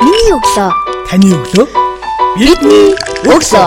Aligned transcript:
Миний 0.00 0.32
өглөө. 0.32 0.68
Таны 1.10 1.28
өглөө. 1.36 1.66
Бидний 2.40 2.94
өглөө. 3.20 3.66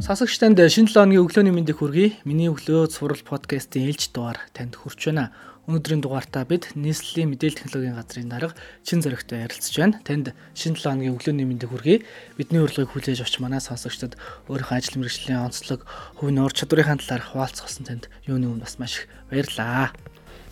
Сасагч 0.00 0.38
танд 0.40 0.56
шинэ 0.72 0.88
7 0.88 1.20
өдрийн 1.20 1.20
өглөөний 1.20 1.52
мэндийг 1.52 1.84
хүргэе. 1.84 2.24
Миний 2.24 2.48
өглөө 2.48 2.88
цуврал 2.88 3.20
подкастын 3.28 3.84
ээлж 3.92 4.08
дугаар 4.16 4.40
танд 4.56 4.72
хүрч 4.80 5.12
байна. 5.12 5.28
Өнөөдрийн 5.66 5.98
дугаартаа 5.98 6.46
бид 6.46 6.78
нийслэлийн 6.78 7.34
мэдээлэл 7.34 7.58
технологийн 7.58 7.98
газрын 7.98 8.30
дарга 8.30 8.54
чин 8.86 9.02
зөрөгтэй 9.02 9.50
ярилцж 9.50 9.74
байна. 9.74 9.98
Танд 10.06 10.30
шинэ 10.54 10.78
7 10.78 11.02
өдрийн 11.02 11.18
өглөөний 11.18 11.42
мэндийг 11.42 11.74
хүргэе. 11.74 12.06
Бидний 12.38 12.62
урилгыг 12.62 12.94
хүлээж 12.94 13.26
авч 13.26 13.42
манай 13.42 13.58
сонсогчдод 13.58 14.14
өөрийнхөө 14.46 14.78
ажил 14.78 15.02
мэргэжлийн 15.02 15.42
онцлог, 15.42 15.82
хувийн 16.22 16.38
ур 16.38 16.54
чадварынхаа 16.54 17.02
талаар 17.02 17.24
хуваалцсан 17.26 17.82
танд 17.82 18.06
юуны 18.30 18.46
өмнө 18.46 18.62
бас 18.62 18.78
маш 18.78 19.02
их 19.02 19.10
баярлалаа. 19.26 19.90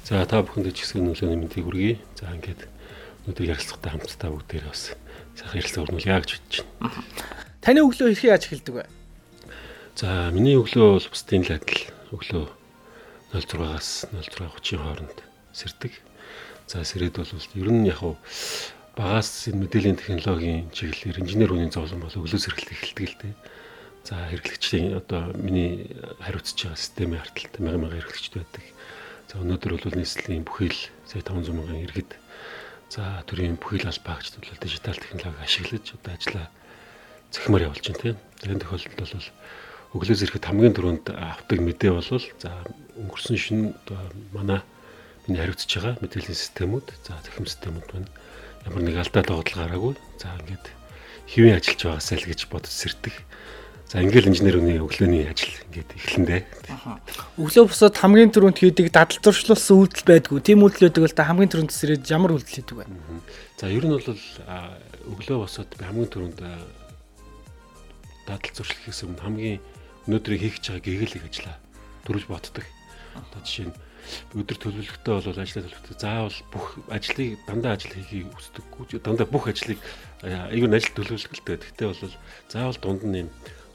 За 0.02 0.26
та 0.26 0.42
бүхэнд 0.42 0.74
ч 0.74 0.82
гэсэн 0.82 1.06
өглөөний 1.06 1.46
мэндийг 1.46 1.62
хүргэе. 1.62 1.94
За 2.18 2.34
ингээд 2.34 2.66
өнөөдөр 3.30 3.54
ярилцлагатай 3.54 3.90
хамтдаа 3.94 4.30
бүгдээрээ 4.34 4.66
бас 4.66 4.98
сайхан 5.38 5.58
ярилцлага 5.62 5.86
өрнүүлье 5.94 6.18
гэж 6.26 6.30
бодож 6.42 6.58
байна. 6.58 6.90
Таны 7.62 7.86
өглөө 7.86 8.10
хэрхэн 8.18 8.32
яаж 8.34 8.42
эхэлдэг 8.50 8.74
вэ? 8.82 8.84
За 9.94 10.34
миний 10.34 10.58
өглөө 10.58 10.98
бол 10.98 11.06
бусдын 11.06 11.46
л 11.46 11.54
адил 11.54 11.86
өглөө 12.10 12.63
06-аас 13.34 14.06
06:30-ийн 14.14 14.78
хооронд 14.78 15.18
сэрдэг. 15.50 15.92
За 16.70 16.86
сэрээд 16.86 17.18
бол 17.18 17.28
ер 17.58 17.68
нь 17.74 17.90
яг 17.90 17.98
хав 17.98 18.14
багаас 18.94 19.50
энэ 19.50 19.66
мэдээллийн 19.66 19.98
технологийн 19.98 20.70
чиглэлээр 20.70 21.18
инженер 21.18 21.50
хүний 21.50 21.70
зовлон 21.74 22.06
бол 22.06 22.14
өглөө 22.14 22.38
сэргэлт 22.38 22.70
эхэлдэг 22.70 23.06
л 23.10 23.18
дээ. 23.18 23.34
За 24.06 24.14
хэрэглэгчдийн 24.30 24.94
одоо 25.02 25.34
миний 25.34 25.90
хариуцж 26.22 26.54
байгаа 26.54 26.78
системийн 26.78 27.22
арталт 27.26 27.58
мянган 27.58 27.80
мянган 27.82 27.98
хэрэглэгчд 27.98 28.34
байдаг. 28.38 28.64
За 29.26 29.42
өнөөдөр 29.42 29.72
бол 29.82 29.98
нийслэлийн 29.98 30.46
бүхэл 30.46 30.80
сая 31.10 31.26
500 31.26 31.50
мянган 31.50 31.82
иргэд 31.82 32.10
за 32.86 33.24
төрийн 33.26 33.58
бүхэл 33.58 33.90
албаагчд 33.90 34.38
бол 34.38 34.62
дижитал 34.62 34.94
технологи 34.94 35.42
ашиглаж 35.42 35.84
одоо 35.90 36.12
ажиллаа 36.14 36.46
цахимаар 37.34 37.66
явуулж 37.66 37.82
байна 37.82 38.02
тийм. 38.02 38.16
Энэ 38.46 38.62
тохиолдолд 38.62 39.00
бол 39.02 39.26
өглөөс 39.94 40.26
ирэхэд 40.26 40.44
хамгийн 40.50 40.74
түрүүнд 40.74 41.06
авдаг 41.14 41.58
мэдээ 41.62 41.92
бол 41.94 42.02
за 42.42 42.50
өнгөрсөн 42.98 43.38
шин 43.38 43.60
манай 44.34 44.60
миний 45.26 45.38
хариуцж 45.38 45.70
байгаа 45.70 46.02
мэдээллийн 46.02 46.34
системүүд 46.34 46.86
за 47.06 47.14
захим 47.22 47.46
системүүд 47.46 47.88
байна. 47.94 48.10
Ямар 48.66 48.82
нэг 48.82 48.98
алдаа 48.98 49.22
тогтол 49.22 49.54
гараагүй. 49.54 49.94
За 50.18 50.34
ингээд 50.42 50.66
хэвэн 51.30 51.56
ажиллаж 51.56 51.80
байгаасаа 51.86 52.18
л 52.18 52.26
гэж 52.26 52.40
бодож 52.50 52.74
сэрдэг. 52.74 53.14
За 53.86 54.02
ингээл 54.02 54.34
инженерийн 54.34 54.82
өглөөний 54.82 55.30
ажил 55.30 55.54
ингээд 55.70 55.90
эхлэндээ. 55.94 56.42
Өглөө 57.38 57.64
босоод 57.70 57.94
хамгийн 57.94 58.34
түрүүнд 58.34 58.58
хийдэг 58.58 58.90
дадал 58.90 59.22
зуршлуулсан 59.22 59.78
үйлдэл 59.78 60.10
байдгүй. 60.10 60.40
Тийм 60.42 60.66
үйлдэл 60.66 60.90
байдаг 60.90 61.02
бол 61.06 61.14
та 61.14 61.28
хамгийн 61.30 61.52
түрүүнд 61.54 61.70
сэрээд 61.70 62.10
ямар 62.10 62.34
үйлдэл 62.34 62.56
хийдэг 62.58 62.76
вэ? 62.82 62.90
За 63.60 63.70
ер 63.70 63.84
нь 63.86 63.94
бол 63.94 64.08
өглөө 65.14 65.38
босоод 65.46 65.70
хамгийн 65.78 66.10
түрүүнд 66.10 66.38
дадал 68.26 68.52
зуршлахээс 68.56 69.04
өмнө 69.04 69.22
хамгийн 69.22 69.60
өнөөдрийг 70.06 70.40
хийх 70.40 70.56
гэж 70.60 70.64
байгаа 70.68 70.84
гэгээлийг 70.84 71.24
ажиллаа 71.28 71.56
төрүүлж 72.04 72.26
боддог. 72.28 72.66
Одоо 73.14 73.40
жишээ 73.44 73.66
нь 73.70 73.76
өдөр 74.36 74.58
төлөвлөлтөө 74.60 75.14
бол 75.24 75.40
ажлаа 75.40 75.64
төлөвлөлтөө 75.64 75.96
заавал 75.96 76.38
бүх 76.52 76.66
ажлыг 76.92 77.40
дандаа 77.48 77.72
ажил 77.78 77.96
хийхийг 77.96 78.28
хүсдэггүй. 78.36 79.00
Дандаа 79.00 79.26
бүх 79.26 79.48
ажлыг 79.48 79.80
аюул 80.20 80.76
ажил 80.76 80.92
төлөвлөлттэй. 80.92 81.56
Гэхдээ 81.56 81.88
бол 81.88 82.12
заавал 82.52 82.78
дунд 82.84 83.02
нь 83.08 83.20
юм 83.24 83.28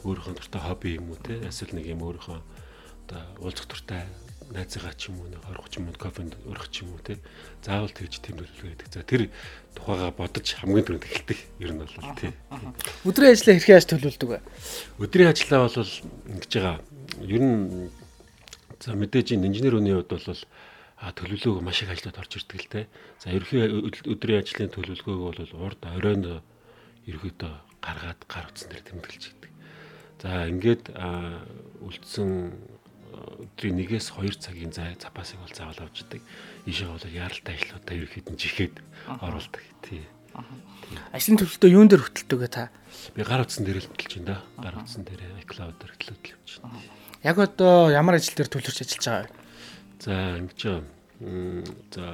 өөрийнхөө 0.05 0.33
дуртай 0.37 0.61
хобби 0.61 0.95
юм 1.01 1.11
уу 1.11 1.19
те 1.19 1.41
эсвэл 1.49 1.75
нэг 1.75 1.85
юм 1.89 2.05
өөрийнхөө 2.05 2.39
одоо 3.09 3.21
уулзах 3.41 3.67
дуртай 3.67 4.05
найзгаа 4.49 4.93
ч 4.97 5.09
юм 5.13 5.21
уу 5.21 5.29
нэг 5.29 5.41
20 5.45 5.69
30 5.69 5.85
минут 5.85 5.97
кофенд 6.01 6.33
өрөх 6.49 6.67
ч 6.73 6.81
юм 6.81 6.97
уу 6.97 7.01
те 7.05 7.21
заавал 7.61 7.93
тэгж 7.93 8.19
төлөвлөгөө 8.25 8.69
гэдэг. 8.73 8.89
За 8.89 9.05
тэр 9.05 9.29
тухайга 9.77 10.09
бодож 10.09 10.47
хамгийн 10.57 10.85
түрүүнд 10.85 11.05
эхэлдэг 11.05 11.39
ер 11.61 11.71
нь 11.73 11.81
бол 11.81 11.93
тий. 12.17 12.33
Өдрийн 13.05 13.33
ажлаа 13.37 13.53
хэрхэн 13.53 13.75
яаж 13.77 13.87
төлөвлөдөг 13.89 14.29
вэ? 14.29 14.39
Өдрийн 14.97 15.29
ажлаа 15.29 15.69
бол 15.69 15.93
ингэж 16.33 16.51
байгаа. 16.57 16.77
Ер 17.29 17.41
нь 17.45 17.57
за 18.81 18.97
мэдээж 18.97 19.37
инженер 19.37 19.77
хүний 19.77 19.93
хувьд 19.93 20.09
бол 20.17 20.41
а 20.99 21.13
төлөвлөгөөг 21.13 21.63
маш 21.63 21.85
их 21.85 21.93
ажлууд 21.93 22.17
орж 22.17 22.31
ирдэг 22.41 22.59
л 22.59 22.71
те. 22.73 22.81
За 23.21 23.29
ерхий 23.29 23.63
өдрийн 23.63 24.41
ажлын 24.41 24.73
төлөвлөгөөг 24.73 25.21
бол 25.29 25.63
урд 25.69 25.81
оройн 25.85 26.41
ерөөдөө 27.05 27.53
гаргаад 27.79 28.21
гар 28.27 28.49
утсан 28.49 28.69
дээр 28.73 28.83
тэмдэглэж 28.83 29.23
идэг. 29.31 29.51
За 30.19 30.49
ингээд 30.51 30.91
үлдсэн 31.79 32.29
өдрийн 33.37 33.77
1-ээс 33.77 34.17
2 34.17 34.41
цагийн 34.41 34.73
зай 34.73 34.97
запасыг 34.97 35.39
бол 35.39 35.53
заавал 35.53 35.85
авч 35.85 36.03
идэг. 36.03 36.21
Ийшээ 36.65 36.89
бол 36.89 37.05
яаралтай 37.05 37.55
ажлуудаа 37.55 37.95
ерөөхдөө 37.95 38.33
нь 38.33 38.41
жихэд 38.41 38.75
оруулдаг 39.21 39.63
тий. 39.85 40.03
Ажлын 41.13 41.37
төлөвлөлтөө 41.37 41.69
юун 41.69 41.89
дээр 41.89 42.03
хөтэлдэг 42.05 42.49
та? 42.49 42.73
Би 43.13 43.21
гар 43.21 43.45
утсан 43.45 43.65
дээр 43.65 43.81
л 43.81 43.89
хөтэлж 43.89 44.13
байна 44.17 44.29
да. 44.33 44.37
Гар 44.57 44.75
утсан 44.81 45.03
дээр 45.05 45.21
iCloud 45.45 45.75
дээр 45.77 45.93
хөтэлж 45.93 46.25
явж 46.33 46.49
байна. 46.63 46.81
Яг 47.21 47.37
одоо 47.37 47.91
ямар 47.93 48.17
ажил 48.17 48.33
дээр 48.33 48.49
төлөвлөж 48.49 48.79
ажиллаж 48.81 49.05
байгаа 49.05 49.23
вэ? 49.25 49.33
За 49.99 50.13
ингэж 50.39 50.61
за 51.93 52.05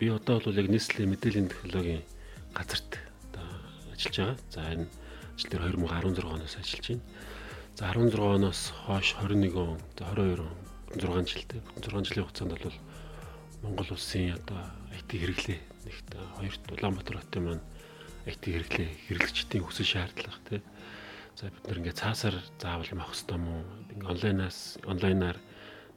би 0.00 0.06
одоо 0.08 0.40
бол 0.40 0.56
яг 0.56 0.68
нийслэлийн 0.72 1.12
мэдээллийн 1.12 1.52
технологийн 1.52 2.02
газарт 2.56 2.98
одоо 3.30 3.46
ажиллаж 3.92 4.16
байгаа. 4.18 4.38
За 4.50 4.60
энэ 4.72 4.88
ажил 5.36 5.50
дээр 5.50 5.62
2016 5.78 6.24
оноос 6.24 6.56
ажиллаж 6.56 6.86
байна. 6.88 7.04
За 7.74 7.90
16 7.90 8.18
оноос 8.20 8.72
хойш 8.86 9.16
21 9.18 9.56
он, 9.56 9.80
за 9.98 10.04
22 10.14 10.46
он 10.46 11.24
6 11.24 11.26
жилтэй. 11.26 11.60
6 11.82 12.06
жилийн 12.06 12.26
хугацаанд 12.26 12.54
бол 12.54 12.72
Монгол 13.62 13.90
улсын 13.90 14.30
одоо 14.30 14.62
IT 14.94 15.10
хэрэглээ 15.10 15.58
нэгт 15.82 16.08
хоёрт 16.38 16.62
Улаанбаатар 16.70 17.18
хотын 17.18 17.42
маань 17.42 17.64
IT 18.30 18.46
хэрэглээ 18.46 18.88
хэрэглэгчдийн 19.10 19.66
хүсэл 19.66 19.90
шаардлага 19.90 20.38
тий. 20.46 20.62
За 21.34 21.50
бид 21.50 21.66
нар 21.66 21.78
ингээд 21.82 21.98
цаасаар 21.98 22.38
заавал 22.62 22.86
юм 22.94 23.02
авах 23.02 23.10
хэрэгтэй 23.10 23.38
мó? 23.42 23.66
Ингээд 23.90 24.06
онлайнаас 24.06 24.78
онлайнаар 24.86 25.38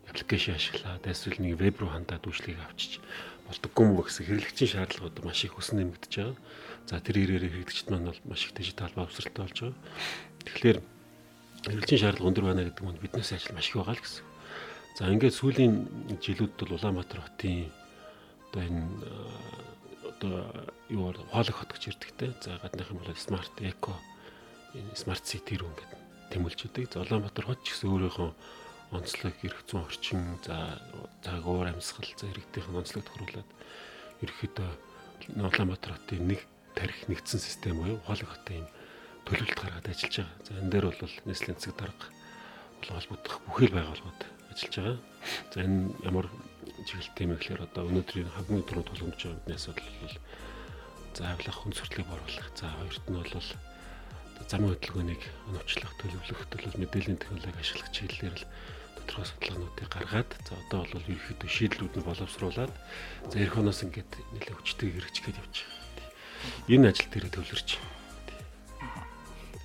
аппликейшн 0.09 0.57
ашиглаад 0.57 1.05
эсвэл 1.05 1.38
нэг 1.45 1.61
веб 1.61 1.77
руу 1.77 1.94
хандаад 1.94 2.25
үйлчлэгийг 2.25 2.57
авчиж 2.57 3.05
болдоггүй 3.45 3.85
мө 3.85 4.01
гэсэн 4.01 4.25
хэрэглэгчийн 4.25 4.71
шаардлагууд 4.73 5.21
маш 5.21 5.45
их 5.45 5.53
өснө 5.53 5.85
нэмэгдэж 5.85 6.13
байгаа. 6.25 6.41
За 6.89 6.97
тэр 7.05 7.21
ирээрээ 7.21 7.53
хэрэглэгчд 7.53 7.94
маань 7.94 8.09
бол 8.09 8.21
маш 8.25 8.49
их 8.49 8.57
дижитал 8.57 8.89
боловсралтай 8.97 9.45
болж 9.45 9.57
байгаа. 9.61 9.77
Тэгэхээр 10.41 10.79
хэрэглэжийн 11.66 12.01
шаардлага 12.01 12.29
өндөр 12.29 12.45
байна 12.45 12.63
гэдэг 12.68 12.84
нь 12.85 13.01
биднээс 13.01 13.31
ажил 13.34 13.56
маш 13.56 13.68
их 13.69 13.78
байгаа 13.81 13.95
л 13.97 14.03
гэсэн. 14.03 14.25
За 14.97 15.09
ингээд 15.13 15.38
сүүлийн 15.38 15.73
жилүүд 16.22 16.53
бол 16.57 16.75
Улаанбаатар 16.78 17.22
хотын 17.22 17.69
одоо 18.50 18.62
энэ 18.66 18.81
одоо 20.09 20.35
юу 20.90 21.13
хоолох 21.34 21.57
хот 21.57 21.72
гэж 21.73 21.84
ирдэгтэй. 21.94 22.34
За 22.41 22.57
гаднах 22.62 22.90
юм 22.90 22.97
бол 23.01 23.13
смарт 23.13 23.53
эко 23.62 23.94
энэ 24.73 24.97
смарт 24.97 25.25
сити 25.25 25.57
рүү 25.57 25.69
ингээд 25.69 25.94
тэмүүлж 26.34 26.59
идэг. 26.66 26.90
За 26.94 27.06
Улаанбаатар 27.06 27.45
хот 27.45 27.62
ч 27.62 27.78
гэсэн 27.78 27.94
өөрийнхөө 27.94 28.29
онцлог 28.97 29.35
эрх 29.44 29.59
зүйн 29.68 29.84
орчин 29.84 30.22
за 30.45 30.81
цаг 31.22 31.45
уур 31.45 31.68
амьсгал 31.68 32.07
за 32.18 32.31
иргэдийн 32.31 32.74
онцлог 32.74 33.03
тохируулаад 33.06 33.50
ерөөхдөө 34.24 34.69
Улаанбаатар 35.38 35.94
хотын 35.94 36.25
нэг 36.25 36.41
тарих 36.74 37.06
нэгдсэн 37.06 37.41
систем 37.41 37.84
буюу 37.84 38.00
хоолох 38.07 38.31
хотын 38.34 38.63
юм 38.63 38.68
төлөвлөлт 39.27 39.59
гаргаад 39.59 39.91
ажиллаж 39.91 40.15
байгаа. 40.15 40.39
За 40.47 40.51
энэ 40.55 40.71
дээр 40.71 40.85
бол 40.88 41.15
нийслэлийн 41.27 41.59
цэг 41.59 41.75
дарга 41.75 42.07
холбогдох 42.88 43.38
бүхэл 43.43 43.75
байгууллагууд 43.75 44.21
ажиллаж 44.51 44.75
байгаа. 44.79 44.97
За 45.51 45.57
энэ 45.67 45.79
ямар 46.07 46.27
чиглэлтэй 46.88 47.25
юм 47.27 47.35
гэхээр 47.35 47.65
одоо 47.67 47.83
өнөөдрийн 47.91 48.31
хамгийн 48.31 48.63
түрүү 48.63 48.85
тулгамж 48.88 49.19
байгаа 49.19 49.38
бидний 49.43 49.57
асуудал 49.59 49.91
бол 50.01 50.15
за 51.17 51.23
авлах 51.27 51.57
хүн 51.59 51.73
сурталыг 51.75 52.07
боруулах. 52.07 52.47
За 52.55 52.65
хоёрт 52.71 53.05
нь 53.11 53.17
бол 53.19 53.33
замын 54.47 54.71
хөдөлгөөнийг 54.71 55.23
оновчлох, 55.49 55.94
төлөвлөх 55.99 56.41
төлөв 56.53 56.73
мэдээллийн 56.77 57.19
технологи 57.19 57.59
ашиглах 57.59 57.91
чиглэлээр 57.91 58.35
л 58.38 58.45
тодорхой 58.95 59.25
судалгаануудыг 59.27 59.88
гаргаад 59.91 60.31
за 60.45 60.53
одоо 60.61 60.85
бол 60.88 61.09
ерөөхдөө 61.09 61.50
шийдлүүд 61.50 61.94
нь 62.00 62.07
боловсруулад 62.07 62.71
за 63.27 63.35
эх 63.41 63.57
оноос 63.57 63.83
ингээд 63.83 64.12
нэлээд 64.38 64.56
хүчтэй 64.62 64.89
хэрэгжихэд 64.94 65.41
явж 65.41 65.56
байгаа. 65.65 66.07
Энэ 66.71 66.88
ажил 66.94 67.09
дээр 67.12 67.27
төвлөрч 67.33 67.69
байна. 67.75 67.96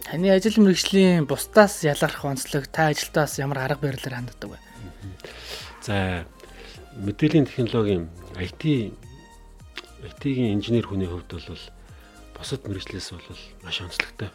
Таны 0.05 0.29
ажил 0.35 0.59
мэргэжлийн 0.59 1.27
бусдаас 1.27 1.85
ялгарх 1.87 2.25
онцлог 2.25 2.67
та 2.69 2.91
ажилтаас 2.91 3.39
ямар 3.39 3.59
арга 3.65 3.89
барилаар 3.89 4.19
ханддаг 4.19 4.51
вэ? 4.51 4.59
За 5.83 6.27
мэдээллийн 6.99 7.47
технологийн 7.47 8.11
IT 8.37 8.93
IT-ийн 10.03 10.59
инженер 10.59 10.87
хүний 10.87 11.07
хувьд 11.07 11.31
бол 11.31 11.63
бусад 12.35 12.67
мэрэгчлээс 12.67 13.15
бол 13.15 13.39
маш 13.63 13.81
онцлогтой. 13.81 14.31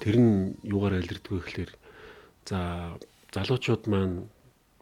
Тэр 0.00 0.16
нь 0.16 0.56
юугаар 0.64 1.04
илэрдэг 1.04 1.28
вэ 1.28 1.40
гэхээр 1.44 1.72
за 2.48 2.96
залуучууд 3.36 3.84
маань 3.86 4.28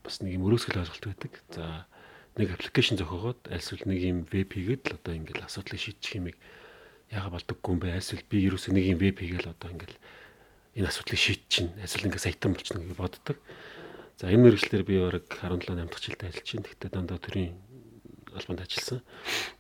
бас 0.06 0.22
нэг 0.22 0.38
юм 0.38 0.46
өрөөсгөл 0.46 0.87
ойлголт 0.87 1.04
байдаг. 1.10 1.32
За 1.50 1.87
нэг 2.38 2.54
аппликейшн 2.54 2.96
зохиогоод 2.96 3.50
альсвал 3.50 3.82
нэг 3.84 3.98
юм 3.98 4.19
веб 4.31 4.54
хийгээд 4.54 4.87
л 4.87 4.96
одоо 4.96 5.12
ингээл 5.19 5.46
асуудлыг 5.46 5.81
шийдчих 5.82 6.22
юмыг 6.22 6.37
яага 7.11 7.35
болдоггүй 7.35 7.71
юм 7.75 7.81
бэ? 7.83 7.99
Эсвэл 7.99 8.25
би 8.31 8.47
ерөөсөө 8.47 8.73
нэг 8.75 8.85
юм 8.87 8.99
веб 9.03 9.19
хийгээл 9.19 9.53
одоо 9.53 9.69
ингээл 9.75 9.99
энэ 10.79 10.89
асуудлыг 10.89 11.19
шийд 11.19 11.43
чинь. 11.51 11.75
Эсвэл 11.83 12.07
ингээ 12.07 12.23
саятан 12.23 12.55
болчихно 12.55 12.87
гэж 12.87 12.97
боддог. 12.97 13.37
За 14.17 14.31
энэ 14.31 14.47
мэрэгчлэр 14.47 14.85
би 14.87 15.03
бараг 15.03 15.27
17 15.27 15.75
8 15.75 15.91
дахь 15.91 16.05
жилдээ 16.07 16.29
ажиллаж 16.31 16.49
байна. 16.55 16.67
Гэхдээ 16.71 16.91
дандаа 16.95 17.19
төрийн 17.19 17.55
албанд 18.31 18.62
ажилласан. 18.62 19.01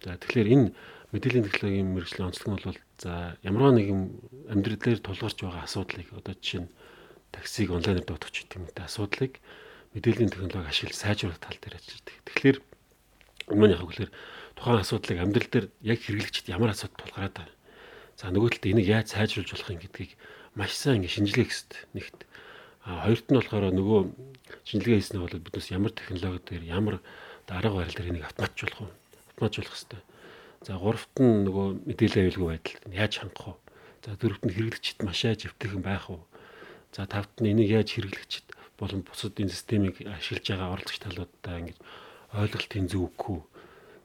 За 0.04 0.14
тэгэхээр 0.14 0.48
энэ 0.54 0.66
мэдээллийн 1.10 1.46
технологийн 1.50 1.90
мэрэгжлийн 1.90 2.28
онцлог 2.30 2.48
нь 2.54 2.64
бол 2.70 2.78
за 3.02 3.34
ямар 3.42 3.74
нэгэн 3.74 4.00
амьдрал 4.46 4.78
дээр 4.78 5.00
тулгарч 5.02 5.38
байгаа 5.42 5.66
асуудлыг 5.66 6.06
одоо 6.14 6.34
жишээ 6.38 6.62
нь 6.62 6.72
таксиг 7.34 7.74
онлайнаар 7.74 8.06
дуудах 8.06 8.30
гэдэг 8.30 8.58
юм 8.58 8.66
те 8.70 8.86
асуудлыг 8.86 9.32
мэдээллийн 9.94 10.30
технологи 10.30 10.70
ашиглаж 10.70 10.96
сайжруулах 10.98 11.42
тал 11.42 11.58
дээр 11.58 11.78
ажилладаг. 11.82 12.14
Тэгэхээр 12.30 12.58
энэ 13.50 13.74
яг 13.74 13.82
үгээр 13.82 14.10
тухайн 14.60 14.84
асуудлыг 14.84 15.18
амьдрал 15.24 15.48
дээр 15.48 15.66
яг 15.80 15.98
хэрэглэгчд 16.04 16.52
ямар 16.52 16.76
асуудал 16.76 17.00
тулгараад 17.00 17.32
байна. 17.32 17.54
За 18.20 18.28
нөгөө 18.28 18.60
талд 18.60 18.68
энийг 18.68 18.88
яаж 18.92 19.08
сайжруулж 19.16 19.56
болох 19.56 19.72
юм 19.72 19.80
гэдгийг 19.80 20.12
маш 20.52 20.76
сайн 20.76 21.00
ингэ 21.00 21.08
шинжилгээ 21.16 21.48
хийхэд 21.48 21.72
нэгт. 21.96 22.18
А 22.84 23.08
хоёрт 23.08 23.26
нь 23.32 23.38
болохоор 23.40 23.72
нөгөө 23.72 24.00
шинжилгээ 24.68 25.00
хийснээр 25.00 25.24
бол 25.24 25.40
биднес 25.40 25.72
ямар 25.72 25.92
технологи 25.96 26.44
дээр 26.44 26.64
ямар 26.68 27.00
арга 27.48 27.72
барил 27.80 27.96
дээр 27.96 28.12
энийг 28.12 28.28
автоматжуулах 28.28 28.80
уу? 28.84 28.92
Автоматжуулах 29.32 29.72
хэрэгтэй. 29.72 30.02
За 30.60 30.76
гуравт 30.76 31.14
нь 31.16 31.48
нөгөө 31.48 31.66
мэдээлэл 31.88 32.20
аюулгүй 32.20 32.48
байдал 32.52 32.76
яаж 32.92 33.12
хангах 33.16 33.46
вэ? 33.48 33.54
За 34.04 34.10
дөрөвт 34.20 34.44
нь 34.44 34.52
хэрэглэгчд 34.52 34.98
маш 35.08 35.24
яаж 35.24 35.48
эвтэйхэн 35.48 35.80
байх 35.80 36.12
вэ? 36.12 36.20
За 36.92 37.08
тавт 37.08 37.32
нь 37.40 37.48
энийг 37.48 37.72
яаж 37.72 37.88
хэрэглэгчд 37.96 38.52
болон 38.76 39.00
бусад 39.08 39.40
энэ 39.40 39.56
системийг 39.56 40.04
ашиглаж 40.04 40.44
байгаа 40.44 40.68
оролцогч 40.76 41.00
талуудаа 41.00 41.56
ингэж 41.64 41.78
ойлголтын 42.36 42.86
зөв 42.92 43.08
өгөх 43.08 43.24
үү? 43.32 43.40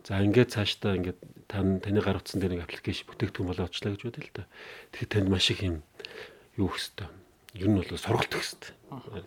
За 0.05 0.21
ингээд 0.21 0.53
цаашдаа 0.53 1.01
ингээд 1.01 1.19
тань 1.49 1.81
таны 1.81 1.97
гар 1.97 2.21
утсан 2.21 2.37
дээр 2.37 2.61
нэг 2.61 2.69
аппликейшн 2.69 3.09
бүтээгдэхүүн 3.09 3.49
болоо 3.49 3.65
очлаа 3.65 3.97
гэж 3.97 4.01
бодъё 4.05 4.21
л 4.21 4.37
да. 4.37 4.45
Тэгэхээр 4.93 5.09
танд 5.09 5.29
маш 5.33 5.49
их 5.49 5.65
юм 5.65 5.81
юу 6.61 6.69
хөстэй. 6.69 7.09
Ер 7.57 7.73
нь 7.73 7.77
бол 7.81 7.89
сургалт 7.89 8.29
хөстэй. 8.29 8.77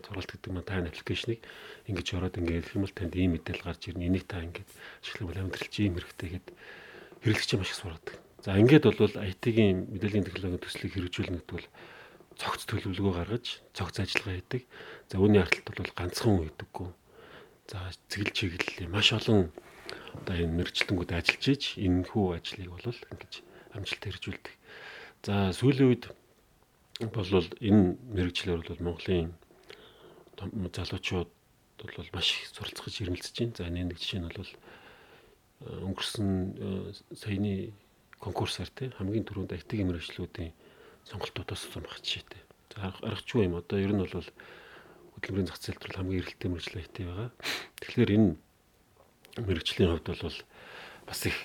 Сургалт 0.06 0.30
гэдэг 0.30 0.50
нь 0.54 0.62
та 0.62 0.78
аппликейшнийг 0.78 1.42
ингэж 1.90 2.06
ороод 2.14 2.38
ингээд 2.38 2.62
хэлэх 2.62 2.76
юм 2.78 2.84
бол 2.86 2.94
танд 2.94 3.14
ийм 3.18 3.34
мэдээлэл 3.34 3.66
гарч 3.66 3.82
ирнэ. 3.90 4.06
Энийг 4.06 4.30
та 4.30 4.38
ингээд 4.38 4.70
ашиглах 5.02 5.26
бол 5.34 5.42
амьдрал 5.42 5.66
чи 5.66 5.80
ийм 5.82 5.98
хэрэгтэй 5.98 6.30
гэд 6.38 6.46
хэрэглэгч 7.26 7.50
маш 7.58 7.70
их 7.74 7.78
сургадаг. 7.82 8.14
За 8.46 8.54
ингээд 8.54 8.84
бол 8.86 9.14
IT-ийн 9.18 9.90
мэдээллийн 9.90 10.26
технологийн 10.30 10.62
төслийг 10.62 10.94
хэрэгжүүлнэ 10.94 11.42
гэдэг 11.42 11.54
бол 11.58 11.68
цогц 12.38 12.62
төлөвлөгөө 12.70 13.14
гаргаж 13.18 13.46
цогц 13.74 13.98
ажиллагаа 13.98 14.38
хийдэг. 14.38 14.62
За 15.10 15.18
үүний 15.18 15.42
ардталт 15.42 15.74
бол 15.74 15.98
ганцхан 15.98 16.38
хүн 16.38 16.46
хийдэггүй. 16.46 16.88
За 17.66 17.78
цэгэл 18.14 18.30
чиглэл 18.30 18.94
маш 18.94 19.10
олон 19.10 19.50
одоо 20.18 20.34
энэ 20.36 20.56
мэрэгчлэнгүүд 20.58 21.10
ажиллаж 21.14 21.44
ийж 21.48 21.64
энэ 21.78 22.08
хүү 22.10 22.26
ажлыг 22.36 22.68
бол 22.70 22.86
ингэж 23.12 23.32
амжилттай 23.74 24.10
хэрэгжүүлдэг. 24.12 24.54
За 25.24 25.34
сүүлийн 25.52 25.88
үед 25.90 26.04
бол 26.98 27.30
энэ 27.62 27.96
мэрэгчлэр 28.14 28.60
бол 28.62 28.84
Монголын 28.84 29.34
залуучууд 30.38 31.30
бол 31.78 32.10
маш 32.12 32.28
их 32.34 32.50
суралцгаж 32.54 32.94
ирмэлцэж 33.02 33.36
байна. 33.38 33.56
За 33.58 33.64
энэ 33.70 33.88
нэг 33.90 33.98
жишээ 33.98 34.20
нь 34.20 34.30
бол 34.30 34.52
өнгөрсөн 35.62 36.30
саяны 37.14 37.72
конкурсаар 38.18 38.70
тий 38.70 38.90
хамгийн 38.98 39.26
түрүүнд 39.26 39.54
IT 39.54 39.70
мэрэгчлүүдийн 39.86 40.52
сонголтуудаас 41.06 41.62
сум 41.70 41.82
баг 41.82 41.98
жишээтэй. 42.02 42.42
За 42.74 42.94
аргачлгүй 43.02 43.46
юм 43.46 43.58
одоо 43.58 43.78
ер 43.78 43.94
нь 43.94 44.02
бол 44.02 44.26
хөдөлмөрийн 45.18 45.50
зах 45.50 45.58
зээлд 45.62 45.82
бол 45.82 45.98
хамгийн 45.98 46.20
эрэлттэй 46.22 46.50
мэрэгчлээ 46.50 46.82
IT 46.86 46.96
байгаа. 47.06 47.30
Тэгэхээр 47.82 48.14
энэ 48.14 48.30
мэрэгчлийн 49.38 49.94
хувьд 49.94 50.08
бол 50.10 50.36
бас 51.06 51.20
их 51.26 51.36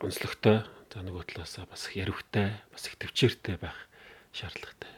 онцлогтой 0.00 0.64
за 0.92 1.02
нөгөө 1.02 1.26
талаасаа 1.34 1.66
бас 1.68 1.88
их 1.88 2.00
яривхтай 2.00 2.56
бас 2.72 2.86
их 2.86 2.96
төвчээртэй 2.96 3.58
байх 3.60 3.76
шаардлагатай. 4.32 4.90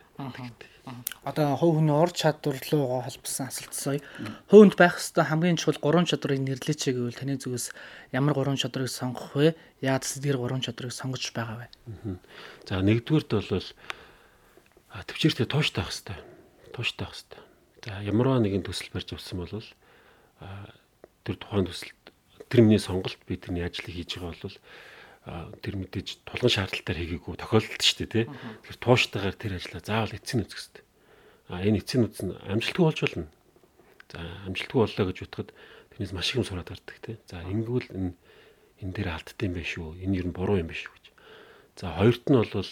Одоо 1.25 1.56
хувь 1.56 1.76
хүний 1.76 1.93
ур 1.93 2.12
чадвар 2.12 2.56
руу 2.73 3.03
холбосон 3.03 3.49
асуулт 3.49 3.75
сая. 3.75 4.00
Хувьд 4.49 4.76
байх 4.79 4.97
хэвээр 5.03 5.26
хамгийн 5.26 5.58
чухал 5.58 5.82
гурван 5.82 6.06
чадрыг 6.06 6.41
нэрлэеч 6.41 6.94
гэвэл 6.94 7.19
таны 7.19 7.37
зүгээс 7.37 7.75
ямар 8.14 8.32
гурван 8.32 8.56
чадрыг 8.56 8.88
сонгох 8.88 9.35
вэ? 9.35 9.56
Яаж 9.82 10.06
тэр 10.06 10.38
гурван 10.38 10.62
чадрыг 10.62 10.93
сонгож 10.94 11.32
байгаа 11.35 11.67
вэ? 11.67 12.17
За 12.64 12.81
нэгдүгээрт 12.81 13.31
бол 13.35 13.69
төвчээртэй 15.05 15.47
тууштай 15.50 15.82
байх 15.85 15.93
хэвээр. 15.93 16.23
Тууштай 16.73 17.05
байх 17.05 17.17
хэвээр. 17.19 17.44
За 17.82 17.93
ямарваа 18.06 18.41
нэгэн 18.41 18.64
төсөл 18.64 18.94
барьж 18.94 19.11
авсан 19.12 19.43
бол 19.43 19.52
тэр 21.26 21.37
тухайн 21.37 21.67
төсөлд 21.67 21.95
тэр 22.48 22.60
миний 22.62 22.81
сонголт 22.81 23.19
би 23.26 23.37
тэрний 23.37 23.64
ажлыг 23.66 23.90
хийж 23.90 24.19
байгаа 24.19 24.34
бол 24.46 24.56
тэр 25.58 25.75
мэдээж 25.75 26.22
тулгын 26.22 26.54
шаардлагатаар 26.54 26.98
хийгээгүй 27.02 27.34
тохиолдолд 27.34 27.82
шүү 27.82 27.98
дээ 28.06 28.10
тий. 28.14 28.25
Тэгэхээр 28.31 28.78
тууштайгаар 28.78 29.34
тэр 29.34 29.52
ажлаа 29.58 29.82
заавал 29.82 30.14
эцсийн 30.14 30.46
үзэх 30.46 30.58
хэрэгтэй. 30.62 30.84
А 31.50 31.66
энэ 31.66 31.78
эцсийн 31.82 32.06
үз 32.06 32.22
нь 32.22 32.31
амжилтгүй 32.46 32.84
болж 32.87 33.00
болно. 33.02 33.26
За 34.06 34.19
амжилтгүй 34.46 34.78
боллоо 34.87 35.04
гэж 35.10 35.19
утгад 35.26 35.50
тэрнээс 35.90 36.14
маш 36.14 36.31
их 36.31 36.38
юм 36.38 36.46
сураад 36.46 36.70
гардаг 36.70 36.96
тий. 37.02 37.19
За 37.26 37.43
ингэвэл 37.43 37.90
энэ 37.90 38.14
энэ 38.87 38.94
дээр 38.94 39.08
алдтай 39.19 39.50
юм 39.50 39.54
байна 39.58 39.66
шүү. 39.66 39.99
Энэ 39.99 40.16
ер 40.22 40.26
нь 40.31 40.37
буруу 40.37 40.62
юм 40.62 40.70
байна 40.70 40.78
шүү 40.78 40.94
гэж. 40.94 41.06
За 41.75 41.87
хоёрт 41.90 42.25
нь 42.31 42.38
бол 42.38 42.70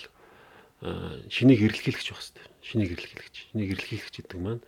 шинийг 1.26 1.60
эрэлхийлэгч 1.64 2.08
байх 2.14 2.22
хэрэгтэй. 2.22 2.46
Шинийг 2.62 2.90
эрэлхийлэгч. 2.94 3.36
Шинийг 3.50 3.70
эрэлхийлэгч 3.74 4.14
гэдэг 4.14 4.38
маань 4.38 4.62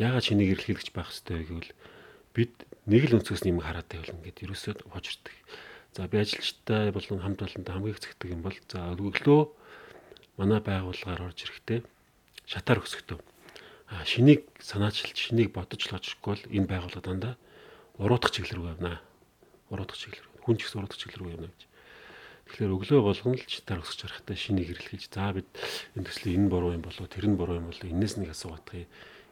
яагаад 0.00 0.26
шинийг 0.26 0.58
эрэлхийлэгч 0.58 0.90
байх 0.90 1.12
хэрэгтэй 1.12 1.36
вэ 1.38 1.46
гэвэл 1.46 1.70
бид 2.32 2.52
нэг 2.88 3.12
л 3.12 3.16
өнцгөөс 3.20 3.44
юм 3.46 3.60
хараад 3.60 3.88
байвал 3.88 4.14
ингээд 4.16 4.42
ерөөсөө 4.44 4.88
хожирдаг. 4.90 5.34
За 5.92 6.08
би 6.08 6.16
ажилчтай 6.18 6.90
болон 6.92 7.20
хамт 7.20 7.44
олонтой 7.44 7.72
хамгийн 7.72 7.96
хэцэгдэг 7.96 8.28
юм 8.32 8.42
бол 8.42 8.56
за 8.68 8.96
өглөө 8.96 9.42
манай 10.40 10.60
байгууллагаар 10.64 11.28
орж 11.28 11.38
ирэхдээ 11.44 11.80
шатаар 12.48 12.80
өсөхдөө 12.80 13.20
шинийг 14.08 14.48
санаачилж 14.58 15.16
шинийг 15.16 15.52
бодож 15.52 15.84
л 15.84 15.96
очихгүй 16.00 16.32
бол 16.32 16.44
энэ 16.48 16.70
байгууллага 16.70 17.04
дандаа 17.04 17.34
уруудах 18.00 18.32
чиглэл 18.32 18.56
рүү 18.56 18.68
явна. 18.72 19.04
Уруудах 19.68 20.00
чиглэл 20.00 20.24
рүү. 20.24 20.40
Хүн 20.48 20.56
ч 20.56 20.60
гэсэн 20.64 20.78
уруудах 20.80 20.98
чиглэл 20.98 21.20
рүү 21.20 21.32
явна 21.36 21.48
гэж. 21.52 21.62
Тэгэхээр 22.48 22.74
өглөө 22.76 23.00
болгоно 23.04 23.36
л 23.36 23.44
шатаар 23.52 23.84
өсөж 23.84 24.00
харахтаа 24.00 24.36
шинийг 24.36 24.68
хэрэглэж 24.72 25.02
за 25.12 25.32
бид 25.36 25.48
энэ 25.94 26.06
төслийн 26.08 26.48
энэ 26.48 26.50
буруу 26.50 26.72
юм 26.72 26.82
болоо 26.82 27.06
тэр 27.06 27.28
нь 27.28 27.36
буруу 27.36 27.60
юм 27.60 27.68
болоо 27.68 27.88
энэс 27.92 28.16
нэг 28.16 28.32
асуугаадах 28.32 28.80
юм 28.80 28.88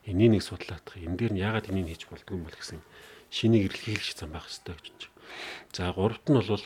энийг 0.06 0.30
нэг 0.38 0.42
судлаадах 0.42 0.96
энэ 0.96 1.16
дээр 1.16 1.32
нь 1.34 1.42
яагаад 1.42 1.70
энийг 1.70 1.88
хийж 1.92 2.08
болдгүй 2.08 2.36
юм 2.36 2.44
бол 2.44 2.56
гэсэн 2.56 2.80
шинийг 3.30 3.70
эрэлхийлж 3.70 4.16
зам 4.16 4.32
байх 4.32 4.48
хэрэгтэй 4.48 4.74
гэж 4.76 4.98
байна. 5.08 5.16
За 5.72 5.92
гуравт 5.92 6.26
нь 6.28 6.38
бол 6.38 6.64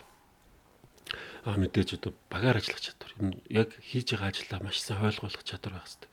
а 1.45 1.61
мэдээж 1.61 2.01
одоо 2.01 2.13
багаар 2.33 2.57
ажиллах 2.57 2.81
чадвар. 2.81 3.13
Энэ 3.21 3.37
яг 3.53 3.69
хийж 3.85 4.17
байгаа 4.17 4.33
ажлаа 4.33 4.61
маш 4.65 4.81
сайн 4.81 5.05
ойлгох 5.05 5.45
чадвар 5.45 5.77
байх 5.77 5.85
хэрэгтэй. 5.85 6.11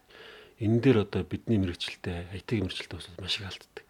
Энэ 0.62 0.82
дээр 0.84 0.98
одоо 1.08 1.24
бидний 1.24 1.58
мэрэгчлээ 1.58 2.36
IT 2.36 2.50
мэрэгчлээ 2.60 3.00
бас 3.00 3.08
маш 3.16 3.40
их 3.40 3.48
алддаг. 3.48 3.86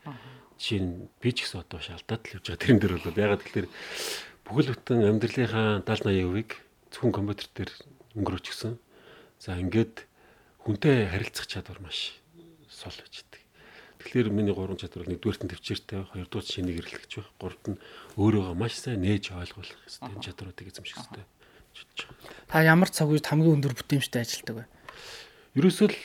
Жишээ 0.61 0.79
нь 0.85 1.09
би 1.17 1.29
ч 1.33 1.49
гэсэн 1.49 1.65
одоо 1.65 1.81
алдаад 1.81 2.21
л 2.29 2.33
явж 2.37 2.45
байгаа. 2.45 2.61
Тэрэн 2.61 2.79
дээр 2.79 2.93
бол 3.01 3.17
ягаад 3.17 3.41
гэхээр 3.41 3.67
бүхэл 4.45 4.69
бүтэн 4.77 5.01
амьдралынхаа 5.09 5.81
70 5.81 6.21
80%-ыг 6.21 6.49
зөвхөн 6.93 7.11
компьютер 7.17 7.47
дээр 7.57 7.71
өнгөрөөчихсөн. 8.21 8.77
За 9.41 9.57
ингээд 9.57 10.05
хүнтэй 10.61 11.09
харилцах 11.09 11.49
чадвар 11.49 11.81
маш 11.81 12.20
сул 12.81 12.97
байж 12.97 13.15
дээ. 13.29 13.45
Тэгэхээр 14.01 14.29
миний 14.33 14.55
гурван 14.57 14.81
чадвар 14.81 15.05
нэгдүгээрт 15.05 15.45
нь 15.45 15.51
төвчээртэй 15.53 15.97
байх, 16.01 16.09
хоёрдугаар 16.17 16.45
нь 16.45 16.53
шинийг 16.57 16.77
эрэлхэж 16.81 17.11
байх, 17.21 17.29
гуравт 17.37 17.65
нь 17.69 17.81
өөрийгөө 18.17 18.57
маш 18.57 18.73
сайн 18.81 19.05
нээж 19.05 19.37
ойлгох 19.37 19.61
хэрэгтэй. 19.61 20.09
Энэ 20.09 20.25
чадваруудыг 20.25 20.67
эзэмших 20.73 20.97
хэрэгтэй. 20.97 21.25
Та 22.49 22.65
ямар 22.65 22.89
цаг 22.89 23.13
үед 23.13 23.29
хамгийн 23.29 23.61
өндөр 23.61 23.77
бүтээмжтэй 23.77 24.25
ажилладаг 24.25 24.55
вэ? 24.57 24.65
Ерөөсөө 25.61 25.87
л 25.93 25.97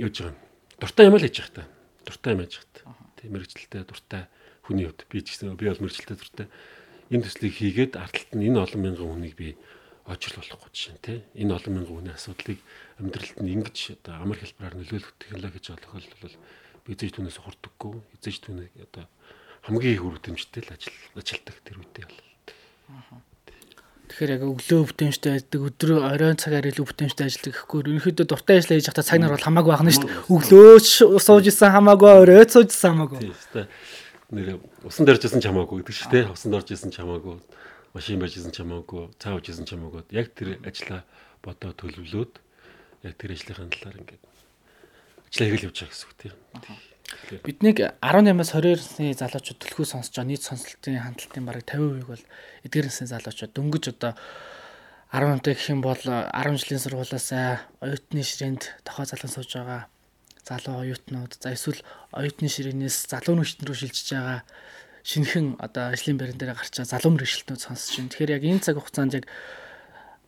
яаж 0.00 0.16
байгаа 0.24 0.32
юм. 0.32 0.38
Дуртай 0.80 1.04
юм 1.06 1.14
л 1.14 1.22
хийж 1.22 1.36
байгаа 1.38 1.54
та. 1.54 1.64
Дуртай 2.08 2.32
юм 2.32 2.40
хийж 2.42 2.54
байгаа 2.56 2.72
та. 2.72 2.82
Тийм 3.20 3.30
мэрэгчлэлтэй 3.36 3.82
дуртай 3.84 4.22
хүний 4.64 4.86
хувьд 4.88 5.00
би 5.06 5.18
ч 5.22 5.26
гэсэн 5.36 5.54
би 5.54 5.68
бол 5.68 5.82
мэрэгчлэлтэй 5.84 6.16
дуртай. 6.18 6.46
Энэ 7.12 7.24
төслийг 7.28 7.54
хийгээд 7.54 7.92
ардталт 8.00 8.32
нь 8.34 8.46
энэ 8.48 8.58
олон 8.58 8.80
мянган 8.80 9.08
хүнийг 9.12 9.36
би 9.36 9.48
очрол 10.04 10.36
болохгүй 10.40 10.70
жишээ 10.72 10.98
тий. 11.00 11.18
Энэ 11.40 11.56
олон 11.56 11.72
мянган 11.74 11.96
хүний 11.96 12.14
асуудлыг 12.14 12.60
амьдралд 13.00 13.38
нь 13.40 13.52
ингэж 13.56 13.76
одоо 14.04 14.14
амар 14.20 14.38
хэлбэрээр 14.38 14.76
нөлөөлөх 14.76 15.12
технологи 15.16 15.56
гэж 15.56 15.66
олох 15.72 15.92
бол 16.20 16.36
би 16.84 16.90
эзэж 16.92 17.10
түүнээс 17.16 17.38
хурддаггүй. 17.40 17.94
Эзэж 18.20 18.36
түүнийг 18.44 18.72
одоо 18.84 19.04
хамгийн 19.64 19.96
их 19.96 20.04
үр 20.04 20.16
дүнжтэй 20.20 20.60
л 20.60 20.74
ажил 20.76 20.96
ажилтдаг 21.16 21.56
тэр 21.64 21.80
үедээ 21.80 22.04
бол. 22.04 22.20
Тэгэхээр 24.04 24.34
яг 24.36 24.42
өглөө 24.44 24.82
бүтээмжтэй 24.92 25.32
ажилладаг, 25.32 25.60
өдөр 25.64 25.90
оройн 26.04 26.36
цагаар 26.36 26.68
илүү 26.68 26.84
бүтээмжтэй 26.84 27.24
ажилладаг 27.24 27.54
гэхгүй 27.56 27.78
ерөнхийдөө 27.88 28.26
дуртай 28.28 28.60
ажиллаа 28.60 28.76
хийж 28.76 28.88
байхдаа 28.92 29.08
цаг 29.08 29.18
нар 29.24 29.32
бол 29.32 29.48
хамаагүй 29.48 29.72
байна 29.72 29.90
шүү 29.96 30.04
дээ. 30.04 30.28
Өглөө 30.28 31.18
сууж 31.24 31.44
исэн 31.48 31.72
хамаагүй, 31.72 32.12
оройд 32.12 32.50
сууж 32.52 32.68
исэн 32.68 32.92
хамаагүй. 32.92 33.18
Тийм 33.24 33.66
нэр 34.34 34.60
усан 34.84 35.06
дөрж 35.06 35.24
исэн 35.24 35.40
ч 35.40 35.48
хамаагүй 35.48 35.80
гэдэг 35.80 35.94
шүү 35.94 36.12
дээ. 36.12 36.24
Усан 36.32 36.50
дорж 36.52 36.68
исэн 36.72 36.90
ч 36.90 37.00
хамаагүй 37.00 37.38
машин 37.94 38.18
байж 38.18 38.34
исэн 38.36 38.50
ч 38.50 38.60
хамаагүй, 38.60 39.14
цаа 39.22 39.38
ууж 39.38 39.46
исэн 39.48 39.64
ч 39.64 39.78
хамаагүй. 39.78 40.02
Яг 40.10 40.34
тэр 40.34 40.58
ажлаа 40.66 41.06
бодоо 41.40 41.72
төлөвлөөд 41.78 42.32
яг 43.06 43.14
тэр 43.14 43.38
ажлынхаа 43.38 43.70
талаар 43.70 44.00
ингээд 44.02 44.22
ажлаа 45.30 45.46
хийгээл 45.46 45.66
явж 45.70 45.78
байгаа 45.78 45.92
гэсэн 45.94 46.08
үг 46.10 46.16
тийм. 46.18 46.34
Биднийг 47.44 47.78
18-аас 48.02 48.50
22 48.50 48.80
насны 48.80 49.06
залуучууд 49.14 49.60
төлхөө 49.62 49.86
сонсож 49.86 50.14
байгаа 50.16 50.28
нийт 50.28 50.42
сонслтын 50.42 50.98
хандлтын 51.04 51.44
бараг 51.46 51.64
50%-ийг 51.68 52.08
бол 52.10 52.24
эдгээр 52.66 52.86
насны 52.90 53.06
залуучууд 53.06 53.52
дөнгөж 53.54 53.84
одоо 53.94 54.12
18 55.14 55.46
гэх 55.46 55.70
юм 55.70 55.80
бол 55.84 56.00
10 56.00 56.58
жилийн 56.58 56.82
сургуулиас 56.82 57.28
оюутны 57.78 58.22
ширээнд 58.24 58.62
тохоо 58.82 59.06
залан 59.06 59.30
сууж 59.30 59.52
байгаа 59.54 59.86
залуу 60.42 60.82
оюутнууд 60.82 61.32
за 61.38 61.54
эсвэл 61.54 61.80
оюутны 62.12 62.48
ширээнээс 62.50 63.08
залуу 63.08 63.38
нэгт 63.38 63.62
рүү 63.62 63.76
шилжиж 63.78 64.10
байгаа 64.10 64.40
шинэхэн 65.04 65.60
одоо 65.60 65.92
ажлын 65.92 66.16
байран 66.16 66.40
дээр 66.40 66.56
гарч 66.56 66.72
байгаа 66.72 66.92
залуу 66.96 67.12
мэрэгчлэтнүүд 67.12 67.60
сонсож 67.60 67.92
байна. 68.00 68.10
Тэгэхээр 68.10 68.34
яг 68.40 68.42
энэ 68.48 68.64
цаг 68.64 68.76
хугацаанд 68.80 69.12
яг 69.20 69.24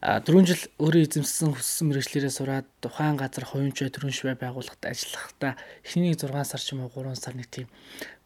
а 0.04 0.20
4 0.20 0.44
жил 0.44 0.60
өөрөө 0.76 1.02
эзэмсэн 1.08 1.56
хүссэн 1.56 1.88
мэрэгчлэрээ 1.88 2.28
сураад 2.28 2.68
тухайн 2.84 3.16
газар 3.16 3.48
хувимчай 3.48 3.88
төрөншвэ 3.88 4.36
байгууллагад 4.36 4.84
ажиллахдаа 4.84 5.56
эхний 5.80 6.12
6 6.12 6.30
сар 6.44 6.60
ч 6.60 6.76
юм 6.76 6.84
уу 6.84 6.92
3 6.92 7.16
сар 7.16 7.32
нэг 7.32 7.48
тийм 7.48 7.66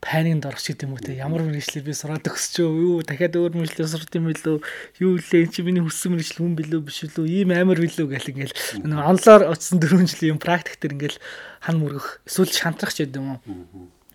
паникнд 0.03 0.51
орох 0.51 0.59
ч 0.59 0.75
гэдэм 0.75 0.91
үү 0.91 1.01
те? 1.07 1.15
Ямар 1.15 1.47
мэрэгчлэр 1.47 1.87
би 1.87 1.95
сураад 1.95 2.27
өгсчөө 2.27 2.67
юу 2.67 3.07
дахиад 3.07 3.39
өөр 3.39 3.55
мэрэгчлэр 3.55 3.87
сурт 3.87 4.11
юм 4.19 4.27
билүү? 4.35 4.59
Юу 4.99 5.23
лээ 5.23 5.47
чи 5.47 5.63
миний 5.63 5.81
хүссэн 5.87 6.19
мэрэгчлэр 6.19 6.43
хүн 6.43 6.59
билүү 6.59 6.81
биш 6.83 7.07
үү 7.07 7.31
ийм 7.31 7.55
амар 7.55 7.79
билүү 7.79 8.19
гэл 8.19 8.31
ингээл 8.35 8.91
онлоор 8.91 9.55
очсон 9.55 9.79
4 9.79 10.11
жилийн 10.11 10.43
практик 10.43 10.75
төр 10.83 10.99
ингээл 10.99 11.23
хан 11.63 11.79
мөргөх 11.79 12.27
эсвэл 12.27 12.51
шантрах 12.51 12.91
ч 12.91 13.07
гэдэм 13.07 13.25
үү 13.31 13.39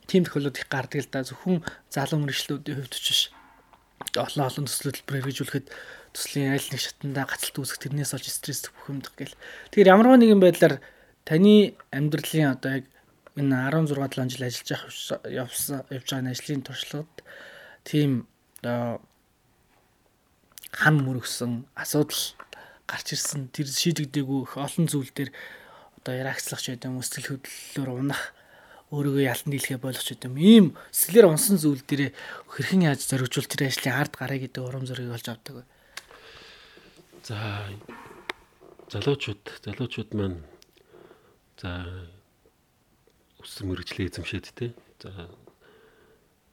тийм 0.07 0.23
тохиолдол 0.25 0.55
их 0.55 0.69
гардаг 0.69 1.01
л 1.01 1.11
да 1.11 1.25
зөвхөн 1.25 1.65
залуу 1.89 2.19
мэрэгчлүүдийн 2.23 2.77
хувьд 2.79 2.95
ч 2.95 3.07
биш 3.09 3.21
олон 4.15 4.47
олон 4.47 4.65
төсөл 4.65 4.93
төлбөр 4.95 5.23
хэрэгжүүлэхэд 5.23 5.67
төслийн 6.15 6.55
аль 6.55 6.69
нэг 6.71 6.81
шатанда 6.81 7.27
гацалт 7.27 7.59
үүсэх 7.59 7.79
тэрнээс 7.83 8.15
олж 8.15 8.27
стресс 8.31 8.71
бухимдах 8.71 9.13
гэл. 9.19 9.35
Тэгэхээр 9.71 9.91
ямарваа 9.91 10.19
нэгэн 10.19 10.39
байдлаар 10.39 10.79
таны 11.27 11.75
амьдралын 11.91 12.55
одоо 12.55 12.71
яг 12.79 12.85
энэ 13.35 13.55
16 13.71 13.99
7 13.99 14.31
жил 14.31 14.47
ажиллаж 14.47 14.69
явсан 15.27 15.83
явж 15.91 16.07
байгаа 16.07 16.31
ажлын 16.31 16.63
туршлагад 16.63 17.15
тийм 17.83 18.11
одоо 18.63 19.03
хан 20.71 20.95
мөрөгсөн 21.03 21.67
асуудал 21.75 22.23
гарч 22.87 23.07
ирсэн 23.15 23.51
тэр 23.51 23.67
шийдэгдээгүй 23.67 24.55
олон 24.55 24.85
зүйл 24.87 25.11
дээр 25.11 25.31
одоо 25.99 26.13
яраагцлах 26.15 26.61
ч 26.63 26.77
юм 26.79 27.01
сэтгэл 27.03 27.41
хөдлөлөөр 27.41 27.89
унах 27.91 28.31
өөрийгөө 28.93 29.23
ялан 29.25 29.49
дийлхэ 29.49 29.81
болгоч 29.81 30.07
юм 30.25 30.35
ийм 30.37 30.65
сэтгэлээр 30.93 31.29
унсан 31.31 31.57
зүйл 31.57 31.81
дээр 31.85 32.13
хэрхэн 32.51 32.85
яаж 32.91 33.01
зоригжуул 33.05 33.49
тэр 33.49 33.69
ажлын 33.69 33.97
ард 33.97 34.13
гараа 34.13 34.37
гэдэг 34.37 34.61
урам 34.61 34.85
зориг 34.85 35.09
олж 35.09 35.29
авдаг 35.29 35.55
вэ 35.61 35.63
За 37.25 37.65
залуучууд 38.93 39.65
залуучууд 39.65 40.13
маань 40.13 40.45
за 41.57 41.89
өссөн 43.41 43.73
мэрэгчлээ 43.73 44.13
эзэмшээд 44.13 44.53
те. 44.53 44.77
За 45.01 45.33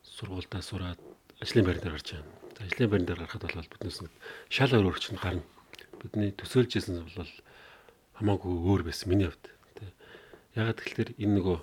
сургуульдаа 0.00 0.64
сураад 0.64 0.96
ажлын 1.44 1.68
байран 1.68 1.84
дээр 1.84 1.92
гарч 2.00 2.08
байгаа. 2.16 2.24
За 2.56 2.64
ажлын 2.64 2.88
байран 2.88 3.04
дээр 3.04 3.20
гарахад 3.20 3.44
бол 3.52 3.68
биднээс 3.68 4.00
шал 4.48 4.72
өөр 4.72 4.88
өөрчлөлт 4.96 5.20
гарна. 5.20 5.44
Бидний 6.00 6.32
төсөөлж 6.40 6.72
исэн 6.80 7.04
бол 7.04 7.32
хамаагүй 8.16 8.52
өөр 8.64 8.88
байсан 8.88 9.12
миний 9.12 9.28
хувьд. 9.28 9.52
Тэ. 9.76 9.92
Ягаад 10.56 10.80
гэвэл 10.80 11.20
энэ 11.20 11.36
нөгөө 11.36 11.58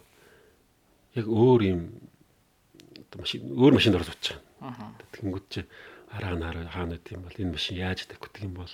яг 1.16 1.26
өөр 1.26 1.62
юм 1.66 1.82
машин 3.18 3.42
өөр 3.50 3.74
машинд 3.80 3.98
орж 3.98 4.10
утж 4.14 4.26
байгаа. 4.60 4.94
Тэгэнгүүт 5.16 5.46
чи 5.50 5.62
араа 6.14 6.36
нараа 6.38 6.70
хаана 6.70 7.00
гэдэм 7.00 7.18
юм 7.18 7.26
бол 7.26 7.42
энэ 7.42 7.56
машин 7.56 7.76
яаж 7.78 8.06
идэх 8.06 8.20
гэдэг 8.22 8.44
юм 8.46 8.54
бол 8.60 8.74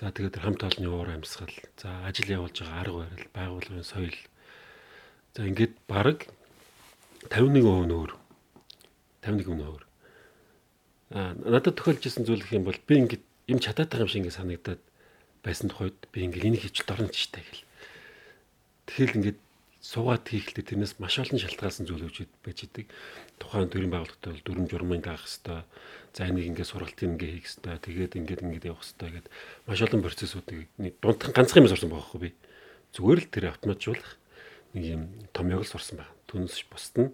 За 0.00 0.08
тэгээд 0.08 0.40
хамт 0.40 0.64
олонны 0.64 0.88
уур 0.88 1.12
амьсгал, 1.12 1.52
за 1.76 1.92
ажил 2.08 2.40
явуулж 2.40 2.56
байгаа 2.56 2.80
арга 2.80 3.04
барил, 3.04 3.28
байгууллагын 3.36 3.84
соёл. 3.84 4.16
За 5.36 5.44
ингээд 5.44 5.76
баг 5.84 6.24
51% 7.28 7.84
нь 7.84 7.92
өөр. 7.92 8.16
51% 9.20 9.60
нь 9.60 9.60
өөр. 9.60 9.82
Аа 11.12 11.36
надад 11.36 11.76
тохиолж 11.76 12.00
исэн 12.00 12.24
зүйл 12.24 12.40
гэх 12.40 12.56
юм 12.56 12.64
бол 12.64 12.80
би 12.80 12.96
ингээд 12.96 13.24
юм 13.52 13.60
чадаад 13.60 13.92
байгаа 13.92 14.08
юм 14.08 14.08
шиг 14.08 14.24
ингээд 14.24 14.40
санагдаад 14.40 14.82
байсан 15.44 15.68
тухайд 15.68 16.00
би 16.16 16.24
ингээд 16.24 16.48
энийг 16.48 16.64
хийчих 16.64 16.88
дорно 16.88 17.12
ч 17.12 17.28
штэ 17.28 17.44
гэл. 17.44 17.68
Тэгэл 18.88 19.16
ингээд 19.20 19.38
суугаад 19.80 20.28
хийхдээ 20.28 20.76
тэрнээс 20.76 21.00
маш 21.00 21.16
олон 21.24 21.40
шалтгаалсан 21.40 21.88
зүйл 21.88 22.04
үүж 22.04 22.28
байж 22.44 22.68
идэг. 22.68 22.92
Тухайн 23.40 23.72
төрийн 23.72 23.88
байгууллагатай 23.88 24.36
бол 24.36 24.44
дүрм 24.44 24.66
журмын 24.68 25.00
даах 25.00 25.24
хэвээр 25.24 25.64
за 26.12 26.28
энийг 26.28 26.52
ингээд 26.52 26.68
сургалтын 26.68 27.16
ингээд 27.16 27.32
хийх 27.40 27.48
хэвээр 27.48 27.80
тэгээд 27.80 28.16
ингээд 28.20 28.44
ингээд 28.44 28.68
явах 28.68 28.84
хэвээр 28.84 29.14
гэдэг 29.24 29.32
маш 29.64 29.80
олон 29.80 30.04
процессуудыг 30.04 30.68
дундхан 31.00 31.32
ганцхан 31.32 31.64
юм 31.64 31.72
сурсан 31.72 31.88
байхгүй 31.88 32.20
би. 32.20 32.30
Зүгээр 32.92 33.20
л 33.24 33.32
тэр 33.32 33.44
автоматжуулах 33.48 34.12
нэг 34.76 34.84
юм 34.84 35.02
томьёог 35.32 35.64
л 35.64 35.72
сурсан 35.72 36.04
байна. 36.04 36.12
Түнс 36.28 36.60
бусд 36.68 36.94
нь 37.00 37.10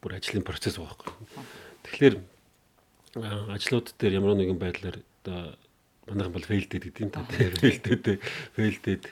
бүр 0.00 0.16
ажлын 0.16 0.48
процесс 0.48 0.80
байхгүй. 0.80 1.12
Тэгэхээр 1.84 2.16
ажлууд 3.52 3.92
дээр 4.00 4.24
ямар 4.24 4.40
нэгэн 4.40 4.56
байдлаар 4.56 5.04
одоо 5.20 5.52
манайхан 6.08 6.32
бол 6.32 6.48
фейлдэд 6.48 6.82
гэдэг 6.82 7.02
юм 7.04 7.12
та 7.12 7.22
фейлдэд 7.28 8.18
фейлдэд 8.56 9.04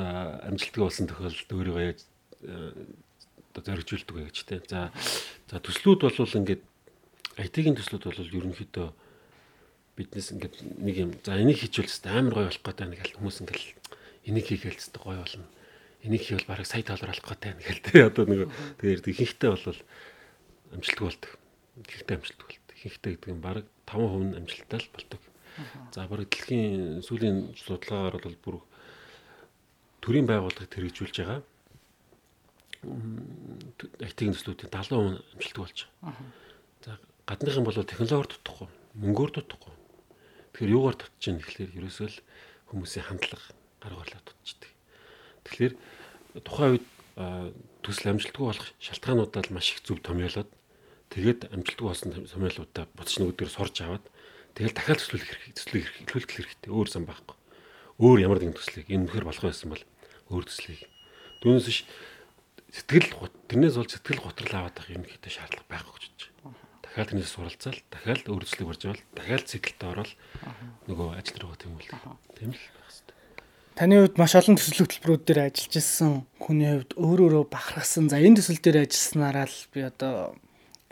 амжилттай 0.00 0.82
болсон 0.82 1.06
тохиолдолд 1.06 1.52
өөрийгөө 1.52 1.84
яаж 1.84 2.00
одоо 3.52 3.62
зоригжуулдаг 3.62 4.16
вэ 4.16 4.24
гэж 4.32 4.38
тийм. 4.48 4.62
За 4.68 4.92
за 5.50 5.60
төслүүд 5.60 6.00
бол 6.08 6.38
ингээд 6.40 6.62
IT-ийн 7.36 7.76
төслүүд 7.76 8.04
бол 8.08 8.32
ерөнхийдөө 8.32 8.88
биднес 9.96 10.32
ингээд 10.32 10.56
нэг 10.80 10.96
юм 10.96 11.10
за 11.20 11.36
энийг 11.36 11.60
хийчихвэл 11.60 11.92
хэвээр 11.92 12.16
амар 12.16 12.34
гоё 12.34 12.48
болох 12.48 12.64
гэдэг 12.64 12.88
нэг 12.88 13.00
хүмүүс 13.20 13.36
ингээд 13.44 13.64
энийг 14.24 14.46
хийгээл 14.48 14.80
хэвээр 14.80 15.04
гоё 15.04 15.20
болно. 15.20 15.48
Энийг 16.02 16.22
хийвэл 16.24 16.48
бараг 16.48 16.66
сая 16.66 16.82
доллар 16.82 17.12
олох 17.12 17.28
гэдэг 17.28 17.52
нэг 17.60 17.68
л 17.68 17.84
тий 17.84 18.00
одоо 18.00 18.24
нэг 18.24 18.40
тэгээд 18.80 19.06
ихэнхдээ 19.12 19.50
бол 19.52 19.80
амжилттай 20.72 21.04
болдог. 21.04 21.32
Ихэнхдээ 21.76 22.16
амжилттай 22.16 22.46
болдог. 22.48 22.72
Ихэнхдээ 22.72 23.12
гэдэг 23.12 23.32
нь 23.36 23.44
бараг 23.44 23.66
5% 23.84 24.32
нь 24.32 24.36
амжилттай 24.40 24.80
л 24.80 24.94
болдог. 24.96 25.20
За 25.92 26.08
бараг 26.08 26.28
дэлхийн 26.32 27.04
сүүлийн 27.04 27.52
судалгаагаар 27.52 28.16
бол 28.16 28.38
бүр 28.40 28.56
төрийн 30.02 30.26
байгууллагыг 30.26 30.70
хэрэгжүүлж 30.74 31.16
байгаа 31.22 31.40
IT-ийн 32.82 34.34
төслүүдийн 34.34 34.74
70% 34.74 35.22
амжилттай 35.38 35.62
болж 35.62 35.78
байгаа. 36.02 36.18
За 36.82 36.98
гадныхан 37.30 37.62
бол 37.62 37.78
технологиор 37.78 38.26
дутхгүй, 38.26 38.68
мөнгөөр 38.98 39.30
дутхгүй. 39.38 39.74
Тэгэхээр 40.50 40.74
юугаар 40.74 40.96
дутж 40.98 41.14
чинь 41.22 41.38
гэхлээр 41.38 41.78
ерөөсөө 41.78 42.08
л 42.10 42.18
хүмүүсийн 42.74 43.06
хандлага 43.06 43.54
гарга 43.78 44.02
барлаа 44.02 44.22
дутчихдаг. 44.26 44.72
Тэгэхээр 45.46 45.74
тухайн 46.42 46.70
үед 46.74 46.86
төсөл 47.86 48.10
амжилтгүй 48.10 48.44
болох 48.50 48.68
шалтгаануудаа 48.82 49.42
л 49.46 49.54
маш 49.54 49.70
их 49.70 49.86
зөв 49.86 50.02
томьёолоод 50.02 50.50
тэгээд 51.14 51.54
амжилтгүй 51.54 51.86
болсон 51.86 52.10
томьёолуудаа 52.26 52.90
буцаж 52.98 53.22
нөгөөдөр 53.22 53.50
сорж 53.52 53.76
аваад 53.86 54.04
тэгэл 54.58 54.74
дахиад 54.74 54.98
төслөх 54.98 55.22
хэрэгтэй, 55.22 55.86
хэрэглүүлэх 55.86 56.34
хэрэгтэй. 56.34 56.70
Өөр 56.72 56.88
зам 56.90 57.04
байхгүй. 57.06 57.36
Өөр 58.02 58.18
ямар 58.26 58.40
нэгэн 58.42 58.56
төслийг 58.58 58.88
энэ 58.90 59.06
мөхөр 59.06 59.28
болох 59.28 59.44
байсан 59.44 59.70
бол 59.70 59.84
өөр 60.32 60.44
төслийг. 60.48 60.82
Түүнээс 61.44 61.66
биш 61.68 61.80
сэтгэл 62.72 63.08
тэрнээс 63.52 63.76
бол 63.76 63.90
сэтгэл 63.92 64.24
готрол 64.24 64.54
аваад 64.56 64.76
авах 64.80 64.90
юм 64.90 65.04
хэрэгтэй 65.04 65.32
шаардлага 65.32 65.68
байхгүй 65.68 65.98
гэж 66.00 66.16
байна 66.16 66.32
дахиад 66.92 67.08
тэрнээс 67.08 67.32
суралцаал 67.32 67.80
дахиад 67.88 68.28
өөрчлөлт 68.28 68.68
барьж 68.68 68.82
авал 68.84 69.02
дахиад 69.16 69.44
циклд 69.48 69.80
орол 69.80 70.12
нөгөө 70.84 71.08
ажил 71.16 71.40
руу 71.40 71.56
тэмүүлдэг. 71.56 72.00
Тийм 72.36 72.52
л 72.52 72.60
байх 72.60 72.84
хэрэгтэй. 72.84 73.16
Таны 73.72 73.94
хувьд 74.04 74.20
маш 74.20 74.36
олон 74.36 74.56
төсөл 74.60 74.84
хөтөлбөрүүд 74.84 75.24
дээр 75.24 75.40
ажиллаж 75.48 75.74
исэн 75.80 76.12
хүний 76.36 76.68
хувьд 76.68 76.92
өөр 77.00 77.20
өөрө 77.32 77.40
бахархсан. 77.48 78.12
За 78.12 78.20
энэ 78.20 78.44
төсөл 78.44 78.60
дээр 78.60 78.84
ажилласнараа 78.84 79.48
л 79.48 79.58
би 79.72 79.80
одоо 79.88 80.36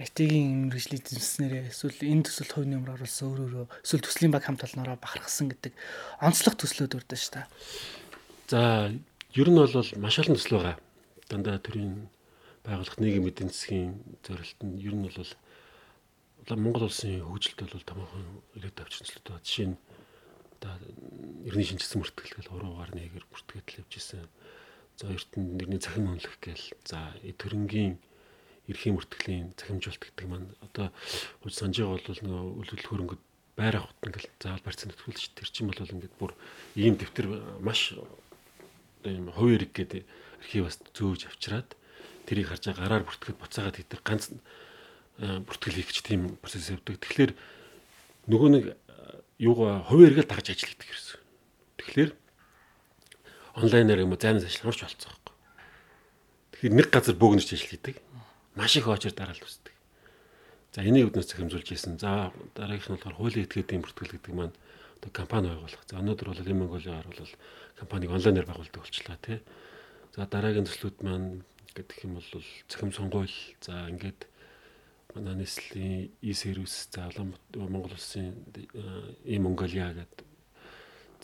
IT-ийн 0.01 0.73
мэрэгжлийн 0.73 1.05
эзэмснээрээ 1.05 1.69
эсвэл 1.69 2.01
энэ 2.01 2.25
төсөл 2.25 2.49
хувь 2.49 2.65
нэмэр 2.65 2.97
оруулсан 2.97 3.27
өөр 3.29 3.41
өөрө 3.45 3.65
эсвэл 3.85 4.01
төслийн 4.01 4.33
баг 4.33 4.49
хамт 4.49 4.65
олноороо 4.65 4.97
бахархсан 4.97 5.53
гэдэг 5.53 5.77
онцлог 6.25 6.57
төслүүд 6.57 6.97
урдаа 6.97 7.19
шүү 7.21 7.33
дээ. 7.37 7.47
За 8.49 8.89
ер 9.35 9.49
нь 9.51 9.55
бол 9.55 9.71
маш 10.03 10.19
олон 10.19 10.35
төсөл 10.35 10.59
байгаа. 10.59 10.77
Дандаа 11.31 11.63
төрийн 11.63 12.11
байгууллага 12.67 12.99
нийгмийн 12.99 13.31
эдийн 13.31 13.51
засгийн 13.55 13.93
зорилт 14.27 14.59
нь 14.67 14.83
ер 14.83 14.95
нь 14.95 15.07
бол 15.07 16.59
Монгол 16.59 16.91
улсын 16.91 17.23
хөгжилд 17.23 17.71
бол 17.71 17.87
томоохон 17.87 18.27
ирээд 18.59 18.83
авчирчлалт 18.83 19.27
байна. 19.31 19.47
Жишээ 19.47 19.69
нь 19.71 19.79
одоо 20.59 20.75
эртний 21.47 21.67
шинжилсэн 21.69 22.03
мөртгөл 22.03 22.53
уруугаар 22.59 22.91
нэгээр 22.91 23.25
мөртгөл 23.31 23.79
явж 23.79 23.93
исэн. 23.95 24.27
За 24.99 25.07
эртний 25.15 25.47
нэрний 25.47 25.79
цахим 25.79 26.11
үнэлэх 26.11 26.37
гээл 26.43 26.67
за 26.83 27.15
төрөнгийн 27.23 28.03
эрхийн 28.67 28.99
мөртгөлийн 28.99 29.55
цахимжуулт 29.55 30.03
гэдэг 30.03 30.27
маань 30.27 30.51
одоо 30.59 30.91
санаж 31.47 31.79
байгаа 31.79 32.03
бол 32.03 32.23
нөгөө 32.27 32.45
үлдэл 32.67 32.89
хөрөнгөд 32.91 33.23
байр 33.59 33.77
авахт 33.79 33.99
ингээл 34.07 34.31
заавал 34.43 34.67
барьцаанд 34.67 34.95
төвлөж 34.99 35.25
тэр 35.39 35.49
чинь 35.51 35.69
бол 35.71 35.81
ингээд 35.81 36.15
бүр 36.19 36.33
ийм 36.75 36.95
дэвтэр 36.99 37.27
маш 37.63 37.95
юм 39.05 39.33
хувь 39.33 39.57
эрэг 39.57 39.73
гэдэг 39.73 40.03
архиваас 40.41 40.81
зөөж 40.93 41.29
авчираад 41.29 41.77
тэрийг 42.27 42.49
харж 42.49 42.73
гараар 42.73 43.05
бүртгэхэд 43.05 43.41
буцаагаад 43.41 43.77
хийдэг 43.81 44.01
ганц 44.05 44.33
бүртгэл 45.21 45.77
хийх 45.77 45.89
гэж 45.93 45.99
тийм 46.05 46.21
процесс 46.41 46.73
явдаг. 46.73 46.97
Тэгэхээр 46.97 47.33
нөгөө 48.31 48.51
нэг 48.55 48.65
юугаа 49.37 49.85
хувийн 49.85 50.17
эргээл 50.17 50.31
дагаж 50.31 50.49
ажил 50.53 50.73
хийдэг 50.73 50.89
гэсэн. 50.89 51.21
Тэгэхээр 51.81 52.11
онлайнаар 53.61 54.05
юм 54.05 54.13
уу 54.13 54.21
зайнаас 54.21 54.49
ажилламарч 54.49 54.81
болцсон 54.81 55.13
байхгүй. 55.13 55.37
Тэгэхээр 56.57 56.77
нэг 56.77 56.89
газар 56.89 57.17
бөөгнөж 57.21 57.49
ажил 57.53 57.73
хийдэг. 57.73 57.97
Маш 58.57 58.77
их 58.77 58.89
очор 58.89 59.13
дараалал 59.13 59.45
үүсдэг. 59.45 59.75
За 60.73 60.87
энийг 60.87 61.11
өднөөс 61.11 61.29
захимжуулж 61.29 61.69
ийсэн. 61.69 61.99
За 61.99 62.33
дараагийнх 62.55 62.89
нь 62.89 62.97
болохоор 62.97 63.19
хуулийн 63.19 63.45
этгээдийн 63.45 63.83
бүртгэл 63.83 64.15
гэдэг 64.17 64.33
маань 64.33 64.55
одоо 65.01 65.11
компани 65.13 65.49
байгуулах. 65.49 65.83
За 65.89 65.99
өнөөдөр 65.99 66.29
бол 66.29 66.69
Голиар 66.77 67.07
бол 67.09 67.33
компаниг 67.79 68.11
онлайнаар 68.11 68.47
байгуулдаг 68.47 68.83
болчлаа 68.85 69.19
тий. 69.25 69.41
За 70.15 70.27
дараагийн 70.27 70.69
төслүүд 70.69 71.01
маань 71.03 71.43
гэдэг 71.75 72.05
юм 72.05 72.21
бол 72.21 72.45
цахим 72.69 72.93
сонгуул 72.93 73.33
за 73.61 73.89
ингээд 73.89 74.29
манай 75.15 75.35
нийслэлийн 75.35 76.13
e-сервис 76.23 76.89
за 76.93 77.09
Монгол 77.55 77.93
улсын 77.93 78.35
e-Mongolia 79.25 79.95
гэдэг 79.97 80.27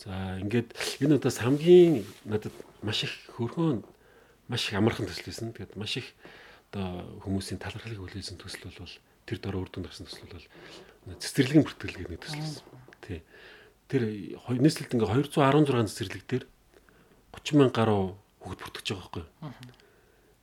за 0.01 0.39
ингээд 0.41 0.73
энэ 1.01 1.15
удаас 1.15 1.37
хамгийн 1.37 2.05
надад 2.25 2.53
маш 2.81 3.03
их 3.03 3.13
хөрхөн 3.37 3.83
маш 4.47 4.69
их 4.69 4.77
амархан 4.77 5.05
төсөл 5.05 5.29
байсан. 5.29 5.53
Тэгээд 5.53 5.75
маш 5.75 5.97
их 5.97 6.07
одоо 6.71 7.21
хүмүүсийн 7.23 7.59
талархлыг 7.59 7.99
хүлээсэн 7.99 8.37
төсөл 8.37 8.71
бол 8.71 8.95
тэр 9.27 9.37
дөрөв 9.39 9.61
үрдүн 9.67 9.83
гарсан 9.85 10.07
төсөл 10.07 10.31
бол 10.31 11.19
цэцэрлэгийн 11.19 11.65
бүртгэлгээд 11.67 12.11
нэг 12.11 12.21
төсөл 12.23 12.43
байсан. 12.43 12.63
Тий. 13.03 13.19
Тэр 13.87 14.03
нийслэлд 14.51 14.91
ингээ 14.91 15.31
216 15.31 15.87
цэцэрлэг 15.87 16.23
дээр 16.27 16.43
30 17.31 17.55
мянга 17.55 17.75
гаруй 17.75 18.03
хүүхд 18.43 18.59
бүртгэж 18.59 18.87
байгаа 18.91 19.07
байхгүй. 19.07 19.25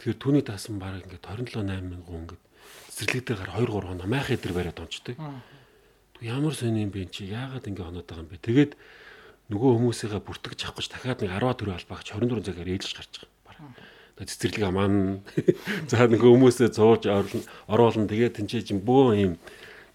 Тэгэхээр 0.00 0.20
түүний 0.20 0.44
таасан 0.44 0.80
баг 0.80 1.04
ингээд 1.04 1.24
27 1.28 1.60
8 1.60 1.84
мянган 1.84 2.08
хүн 2.08 2.22
ингээд 2.24 2.42
цэцэрлэг 2.88 3.24
дээр 3.28 3.40
гар 3.44 3.52
2 3.60 3.68
3 3.68 3.88
хоног 3.92 4.08
майхан 4.08 4.40
дээр 4.40 4.54
бариад 4.56 4.80
онцтой. 4.80 5.16
Ямар 6.24 6.54
сони 6.56 6.88
юм 6.88 6.92
бэ 6.92 7.12
чи 7.12 7.28
яагаад 7.28 7.68
ингээ 7.68 7.84
хоноод 7.84 8.08
байгаа 8.08 8.24
юм 8.24 8.32
бэ? 8.32 8.40
Тэгээд 8.40 8.72
нөгөө 9.52 9.70
хүмүүсийгээ 9.76 10.22
бүртгэж 10.24 10.60
авах 10.64 10.80
гэж 10.80 10.88
дахиад 10.88 11.20
нэг 11.20 11.32
10 11.36 11.58
төгрөг 11.60 11.76
албаагч 11.84 12.06
24 12.16 12.48
цагаар 12.48 12.72
ээлж 12.72 12.92
гарч 12.96 13.12
байгаа. 13.44 13.72
Цэцэрлэг 14.24 14.64
аман 14.64 15.20
за 15.90 16.08
нөгөө 16.08 16.30
хүмүүсээ 16.32 16.70
зууж 16.72 17.04
оруулна 17.68 18.08
тэгээд 18.08 18.40
тэнцээ 18.40 18.62
чинь 18.72 18.80
бөө 18.80 19.20
юм 19.20 19.32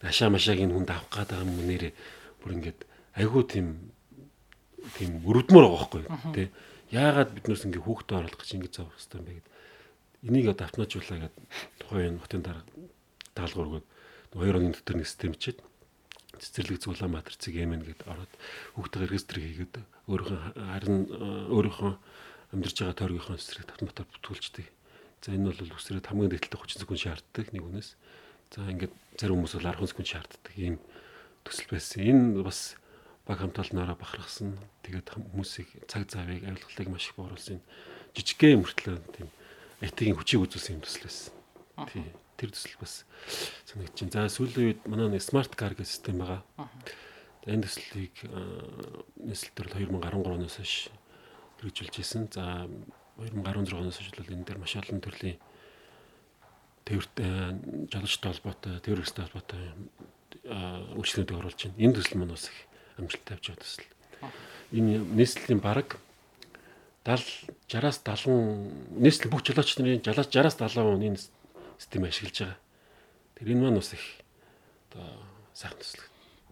хашаа 0.05 0.29
машааг 0.29 0.59
энэ 0.61 0.75
хүнд 0.75 0.91
авах 0.93 1.09
гээд 1.09 1.29
байгаа 1.33 1.47
юм 1.49 1.65
нэрээ 1.65 1.93
бүр 2.43 2.51
ингээд 2.59 2.79
айгүй 3.15 3.43
тийм 3.47 3.67
тийм 4.97 5.21
өрөвдмөр 5.25 5.65
байгаа 5.65 5.79
байхгүй 5.79 6.03
тий 6.35 6.47
яагаад 6.91 7.33
биднээс 7.33 7.65
ингээ 7.65 7.85
хүүхдээ 7.85 8.17
оруулах 8.17 8.39
гэж 8.41 8.49
ингэ 8.57 8.69
заах 8.73 8.93
хэрэгтэй 8.93 9.19
юм 9.19 9.25
бэ 9.25 9.33
гэд 9.37 9.47
энийг 10.29 10.47
одоо 10.49 10.65
автоматжуулаа 10.65 11.19
гэдэг 11.23 11.45
тухайн 11.79 12.17
хотын 12.19 12.41
дараа 12.43 12.63
даалгавар 13.37 13.67
өгөөд 13.69 13.87
хоёр 14.33 14.55
оны 14.57 14.73
дотор 14.73 14.95
нэг 14.97 15.07
систем 15.07 15.33
чид 15.37 15.61
цэцэрлэг 16.39 16.87
Улаанбаатар 16.87 17.35
цэг 17.35 17.55
эмэн 17.59 17.83
гэд 17.83 18.07
ороод 18.07 18.31
хүүхдээ 18.79 19.01
регистр 19.03 19.37
хийгээд 19.43 19.75
өөрийнхөө 20.07 20.39
харин 20.55 20.97
өөрийнхөө 21.51 21.93
амьдарч 22.55 22.75
байгаа 22.79 22.97
тойргийнхоо 22.97 23.37
цэцэрлэг 23.37 23.69
автоматар 23.75 24.07
бүтүүлждэг. 24.07 24.67
За 25.19 25.35
энэ 25.35 25.51
бол 25.51 25.75
үсрээд 25.75 26.07
хамгийн 26.07 26.31
дэвтэлтэй 26.31 26.59
30 26.63 26.81
секунд 26.81 27.03
шаарддаг 27.03 27.47
нэг 27.51 27.63
хүнээс. 27.67 27.89
За 28.55 28.63
ингээд 28.71 28.93
зарим 29.19 29.43
хүмүүс 29.43 29.53
бол 29.59 29.67
10 29.67 29.91
секунд 29.91 30.07
шаарддаг 30.07 30.53
ийм 30.55 30.75
төсөл 31.43 31.69
байсан. 31.75 31.99
Энэ 32.07 32.25
бас 32.39 32.78
баг 33.29 33.45
хамталнаараа 33.45 33.93
бахархсан. 33.93 34.57
Тэгээд 34.81 35.13
хүмүүсийг 35.13 35.69
цаг 35.85 36.09
завыг 36.09 36.41
авилгалыг 36.49 36.89
маш 36.89 37.13
их 37.13 37.13
бооруулсан. 37.13 37.61
Жижигхэн 38.17 38.65
мөртлөө 38.65 38.97
тийм 39.13 39.29
этигийн 39.85 40.17
хүчийг 40.17 40.49
үзүүлсэн 40.49 40.81
юм 40.81 40.81
төсөл 40.81 41.05
байсан. 41.05 41.33
Тий. 41.93 42.09
Тэр 42.41 42.49
төсөл 42.49 42.81
бас 42.81 43.05
санагдаж 43.69 44.01
байна. 44.01 44.25
За 44.25 44.33
сүүлийн 44.33 44.65
үед 44.73 44.81
манай 44.89 45.13
нэг 45.13 45.21
смарт 45.21 45.53
кар 45.53 45.77
гэх 45.77 45.85
систем 45.85 46.25
байгаа. 46.25 46.41
Энэ 47.45 47.69
төслийг 47.69 48.17
нийслэл 49.21 49.53
төр 49.53 49.69
2013 49.77 50.25
оноос 50.25 50.57
хойш 50.57 50.89
хэрэгжүүлж 51.61 51.95
ирсэн. 52.01 52.33
За 52.33 52.65
2016 53.21 53.77
оноос 53.77 54.01
хойш 54.01 54.09
бол 54.17 54.33
энэ 54.33 54.47
дээр 54.49 54.57
маш 54.57 54.73
олон 54.73 55.05
төрлийн 55.05 55.37
тээвэрт 56.89 57.13
жолоочтой 57.93 58.33
холбоотой, 58.33 58.81
тээвэрстэй 58.81 59.21
холбоотой 59.29 59.63
үйлчлэгүүдийг 60.97 61.37
оруулж 61.37 61.59
байна. 61.69 61.77
Энэ 61.77 61.95
төсөл 62.01 62.17
маань 62.17 62.33
бас 62.33 62.49
их 62.49 62.68
амжилттай 62.99 63.35
явж 63.37 63.45
байгаа 63.49 63.63
төсөл. 63.63 63.87
Энэ 64.75 64.99
нийслэлийн 65.17 65.61
бараг 65.63 65.97
70 67.05 67.49
60-аас 67.69 68.01
70 68.03 68.99
нийслэл 69.01 69.31
бүх 69.31 69.45
жолооч 69.45 69.77
нарын 69.77 70.03
60-аас 70.03 70.57
70% 70.57 71.05
энэ 71.05 71.19
систем 71.79 72.03
ашиглаж 72.05 72.37
байгаа. 72.37 72.57
Тэр 73.39 73.47
энэ 73.53 73.61
маань 73.63 73.79
бас 73.79 73.93
их 73.93 74.05
одоо 74.91 75.07
сайхан 75.53 75.79
төсөл. 75.79 76.05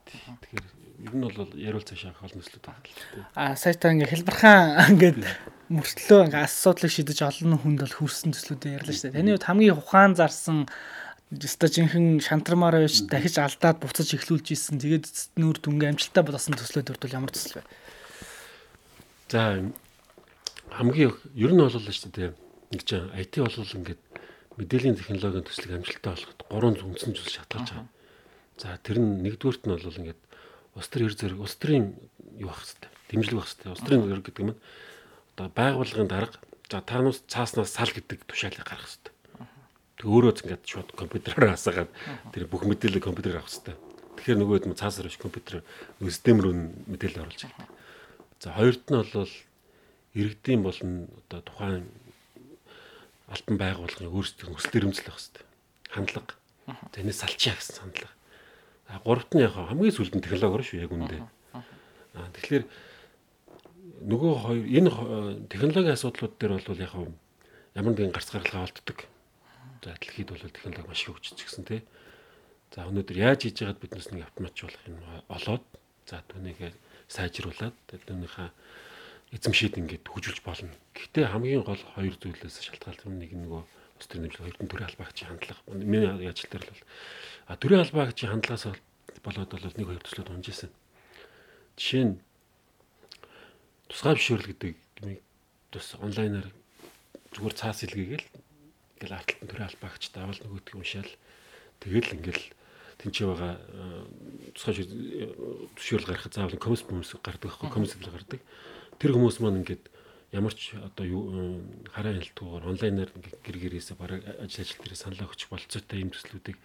Тэгэхээр 0.07 0.65
ер 0.97 1.13
нь 1.13 1.25
бол 1.25 1.51
яриул 1.53 1.85
цаашаа 1.85 2.15
хол 2.17 2.33
нөслөд 2.33 2.63
байна. 2.63 2.81
Аа 3.35 3.53
сая 3.59 3.77
та 3.77 3.93
ингээ 3.93 4.13
хэлбархан 4.13 4.97
ингээд 4.97 5.19
мөртлөө 5.69 6.21
ингээ 6.31 6.47
асуудлыг 6.47 6.91
шийдэж 6.93 7.19
олон 7.27 7.59
хүнд 7.59 7.79
бол 7.85 7.97
хүрсэн 8.01 8.33
төслүүдээ 8.33 8.77
ярьлаа 8.81 8.95
шүү 8.95 9.11
дээ. 9.11 9.19
Таны 9.19 9.31
хувьд 9.35 9.45
хамгийн 9.45 9.77
ухаан 9.77 10.13
зарсан 10.15 10.65
өстой 11.31 11.69
жинхэнэ 11.69 12.23
шантармаар 12.23 12.79
байж 12.79 13.03
дахиж 13.11 13.35
алдаад 13.35 13.83
буцаж 13.83 14.15
эхлүүлж 14.15 14.55
исэн. 14.55 14.79
Тэгээд 14.79 15.35
нүүр 15.35 15.59
дүнгийн 15.59 15.99
амжилттай 15.99 16.23
болсон 16.23 16.55
төслүүд 16.55 16.95
бол 16.95 17.11
ямар 17.11 17.31
төсөл 17.35 17.59
вэ? 17.59 17.67
За 19.27 19.59
хамгийн 20.71 21.11
ер 21.35 21.51
нь 21.51 21.59
бол 21.59 21.67
л 21.67 21.83
шүү 21.83 22.11
дээ. 22.15 22.31
Ч 22.79 23.03
IT 23.11 23.43
бол 23.43 23.51
ингээд 23.51 24.01
мэдээллийн 24.55 24.95
технологийн 24.95 25.43
төслийг 25.43 25.83
амжилттай 25.83 26.11
болгоход 26.15 26.41
гурван 26.47 26.79
үндсэн 26.79 27.11
зүйл 27.11 27.35
шалтгаалж 27.35 27.75
байгаа. 27.75 27.91
За 28.55 28.79
тэр 28.79 28.97
нь 29.03 29.19
нэгдүгürt 29.27 29.67
нь 29.67 29.75
бол 29.75 29.83
ингээд 29.83 30.21
улс 30.79 30.87
төр 30.87 31.11
ер 31.11 31.15
зэрэг 31.15 31.43
улс 31.43 31.59
төрийн 31.59 31.91
юу 32.39 32.49
байх 32.49 32.63
хэвээр 32.63 32.87
дэмжлэг 33.11 33.37
байх 33.37 33.49
хэвээр 33.51 33.73
улс 33.75 33.83
төрийн 33.83 34.07
ер 34.07 34.23
гэдэг 34.23 34.43
юм 34.47 34.55
одоо 35.35 35.47
байгууллагын 35.51 36.07
дарга 36.07 36.39
за 36.71 36.81
таанаас 36.81 37.21
цааснаас 37.27 37.71
сал 37.75 37.91
гэдэг 37.91 38.23
тушаалыг 38.25 38.63
гаргах 38.63 38.87
хэвээр. 38.87 39.16
Өөрөө 39.97 40.45
ингээд 40.45 40.63
шууд 40.69 40.93
компьютероор 40.93 41.57
хасаагаад 41.57 41.89
тэр 42.29 42.45
бүх 42.45 42.69
мэдээллийг 42.69 43.01
компьютероор 43.01 43.41
авах 43.41 43.49
хэвээр. 43.49 43.81
Тэгэхээр 44.21 44.37
нөгөөд 44.37 44.65
нь 44.69 44.77
цаасаар 44.77 45.09
биш 45.09 45.17
компьютер 45.17 45.65
систем 45.97 46.37
рүү 46.37 46.53
мэдээлэл 46.85 47.25
оруулж 47.25 47.41
байгаа. 47.49 47.65
За 48.37 48.53
хоёрт 48.53 48.85
нь 48.93 49.01
бол 49.01 49.33
иргэдийн 50.13 50.61
болон 50.61 51.09
одоо 51.25 51.41
тухайн 51.41 51.89
альбан 53.25 53.57
байгууллагын 53.57 54.13
өөрсдийн 54.13 54.53
эрмэлзэл 54.53 55.09
байх 55.09 55.17
хэвээр. 55.17 55.45
Хандлага. 55.89 56.33
За 56.93 56.97
энэ 57.01 57.13
салчаа 57.17 57.57
гэсэн 57.57 57.81
хандлага. 57.81 58.13
А 58.85 59.01
гуравт 59.01 59.33
нь 59.33 59.41
яг 59.41 59.57
хамгийн 59.57 59.97
сүүлд 59.97 60.13
нь 60.13 60.21
технологиор 60.21 60.61
шүү 60.61 60.85
яг 60.85 60.93
үндэ. 60.93 61.25
А 62.13 62.29
тэгэхээр 62.37 62.63
нөгөө 64.05 64.33
хоёр 64.45 64.65
энэ 64.69 64.89
технологийн 65.49 65.97
асуудлууд 65.97 66.33
дээр 66.37 66.61
бол 66.61 66.85
яг 66.85 66.93
ямар 67.73 67.93
нэгэн 67.97 68.13
гарц 68.13 68.29
гаргалгаа 68.29 68.69
олддог. 68.69 69.09
За 69.83 69.93
дэлхийд 69.93 70.29
бол 70.29 70.41
технологи 70.41 70.87
маш 70.87 71.01
хөгжиж 71.05 71.37
гисэн 71.37 71.65
тий. 71.65 71.81
За 72.73 72.87
өнөөдөр 72.89 73.17
яаж 73.17 73.45
хийж 73.45 73.61
байгаад 73.61 73.81
биднес 73.81 74.07
нэг 74.11 74.27
автоматжуулах 74.27 74.83
юм 74.89 74.99
олоод 75.29 75.63
за 76.07 76.23
түүнийг 76.27 76.73
сайжруулад 77.07 77.75
түүнийхээ 77.87 78.49
эзэмшээд 79.35 79.79
ингээд 79.79 80.05
хөгжүүлж 80.07 80.39
болно. 80.43 80.71
Гэхдээ 80.95 81.31
хамгийн 81.31 81.63
гол 81.63 81.79
хоёр 81.95 82.15
зүйлээс 82.15 82.63
шалтгаалсан 82.63 83.19
нэг 83.19 83.35
нөгөө 83.35 83.61
ус 83.63 84.07
төр 84.07 84.23
нэмжлэг 84.23 84.43
хоёр 84.43 84.57
төрийн 84.57 84.87
албаагчийн 84.87 85.29
хандлага. 85.35 85.61
Миний 85.67 86.29
ажил 86.29 86.47
дээр 86.47 86.63
л 86.63 86.81
а 87.47 87.55
төрийн 87.59 87.83
албаагчийн 87.83 88.31
хандлагаас 88.31 88.71
болоод 89.23 89.51
бол 89.51 89.77
нэг 89.77 89.87
хоёр 89.87 90.03
төслөд 90.03 90.31
унжсэн. 90.31 90.71
Жишээ 91.75 92.03
нь 92.07 92.15
тусгай 93.91 94.15
бишрэл 94.15 94.47
гэдэг 94.47 94.73
тус 95.71 95.95
онлайнаар 95.99 96.47
зүгээр 97.35 97.55
цаас 97.55 97.83
илгээгээл 97.83 98.25
ингээл 98.97 99.17
арталтан 99.21 99.47
төрийн 99.47 99.69
албаагч 99.69 100.03
давал 100.11 100.41
нөгөөдгийг 100.41 100.77
уншаал 100.81 101.11
тэгэл 101.79 102.15
ингээл 102.17 102.45
тэнцээ 102.97 103.25
байгаа 103.29 103.53
тусгай 104.57 104.73
бишрэл 105.77 106.09
гаргахад 106.09 106.33
заавал 106.33 106.57
комисс 106.57 106.81
хүмүүс 106.81 107.13
гардаг 107.21 107.53
байхгүй 107.53 107.69
комисс 107.69 107.93
гардаг 108.01 108.41
тэр 108.97 109.13
хүмүүс 109.13 109.37
маань 109.37 109.61
ингээд 109.61 109.85
ямар 110.33 110.53
ч 110.53 110.75
одоо 110.75 111.05
юу 111.05 111.23
хараа 111.93 112.19
хэлтгүүгээр 112.19 112.67
онлайнаар 112.67 113.11
гэр 113.45 113.57
гэрээсээ 113.63 113.95
бараг 113.95 114.25
ажил 114.43 114.65
ажил 114.65 114.81
дээр 114.83 114.95
саналаа 114.97 115.29
өгч 115.31 115.47
болцоотой 115.47 116.03
юм 116.03 116.11
төслүүдийг 116.11 116.57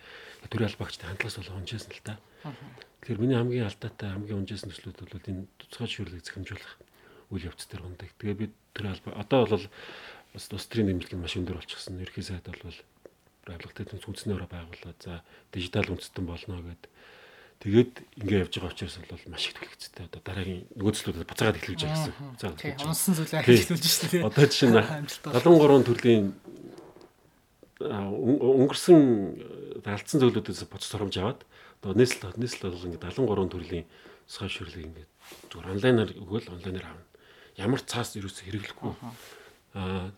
төрийн 0.51 0.71
албаагчтай 0.73 1.07
хандлагаас 1.07 1.39
бол 1.39 1.57
унжсэн 1.63 1.93
л 1.95 2.03
та. 2.03 2.19
Тэгэхээр 2.43 3.23
миний 3.23 3.39
хамгийн 3.39 3.71
алдаатай 3.71 4.09
хамгийн 4.11 4.41
унжсэн 4.43 4.73
төслүүд 4.75 4.99
бол 4.99 5.29
энэ 5.31 5.47
туцгай 5.63 5.89
шүүрлийг 5.95 6.27
захимжуулах 6.27 6.75
үйл 7.31 7.47
явц 7.47 7.63
дээр 7.71 7.87
ундаг. 7.87 8.11
Тэгээ 8.19 8.41
би 8.41 8.47
төрийн 8.75 8.95
албаа 8.99 9.15
одоо 9.23 9.41
бол 9.47 9.67
бас 10.33 10.49
тус 10.49 10.67
төрийн 10.67 10.97
дэмжлэг 10.97 11.21
маш 11.21 11.37
өндөр 11.37 11.61
болчихсон. 11.61 12.01
Ерхий 12.01 12.25
сайд 12.25 12.49
бол 12.49 12.77
байгууллагатай 13.47 13.87
түнс 13.87 14.07
үндэснээр 14.09 14.49
байгууллаа. 14.49 14.95
За 15.01 15.23
дижитал 15.53 15.93
үндэстэн 15.93 16.27
болно 16.27 16.61
гэдэг 16.61 16.91
Тэгээд 17.63 17.93
ингээ 18.19 18.43
явж 18.43 18.59
байгаа 18.59 18.75
учраас 18.75 18.99
бол 19.07 19.23
маш 19.31 19.47
их 19.47 19.55
төлөвцтэй. 19.55 20.11
Одоо 20.11 20.21
дараагийн 20.27 20.67
нөгөө 20.75 20.93
төслүүдэд 20.99 21.31
буцаагаад 21.31 21.59
эхлүүлж 21.63 21.83
байгаа 21.87 22.11
гэсэн. 22.35 22.59
Тийм, 22.59 22.75
унсан 22.91 23.15
зүйлээ 23.15 23.39
эхлүүлж 23.47 23.87
шүү 23.87 24.11
дээ. 24.11 24.27
Одоо 24.27 24.45
жишээ 24.51 24.71
нь 24.75 24.83
73 25.31 25.87
төрлийн 25.87 26.25
өнгөрсөн 27.87 28.99
алдсан 29.87 30.19
зөвлөдөөс 30.27 30.67
буцаж 30.67 30.91
соромж 30.91 31.15
аваад 31.23 31.47
одоо 31.79 31.95
нийслэл 31.95 32.35
нийслэл 32.35 32.75
бол 32.75 32.87
ингээ 32.91 33.15
73 33.15 33.55
төрлийн 33.55 33.87
сошиал 34.27 34.67
шүрлийг 34.67 34.87
ингээ 34.91 35.07
зүгээр 35.55 35.71
онлайнаар 35.71 36.11
өгөөл 36.19 36.51
онлайнаар 36.59 36.87
авна. 36.91 37.07
Ямар 37.63 37.79
цаас 37.87 38.19
ерөөсө 38.19 38.43
хэрэглэхгүй. 38.43 38.91
Аа 39.79 40.11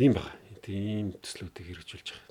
ийм 0.00 0.14
байна. 0.16 0.32
Тийм 0.64 1.12
төслүүдийг 1.20 1.66
хэрэгжүүлж 1.68 2.08
байгаа 2.10 2.30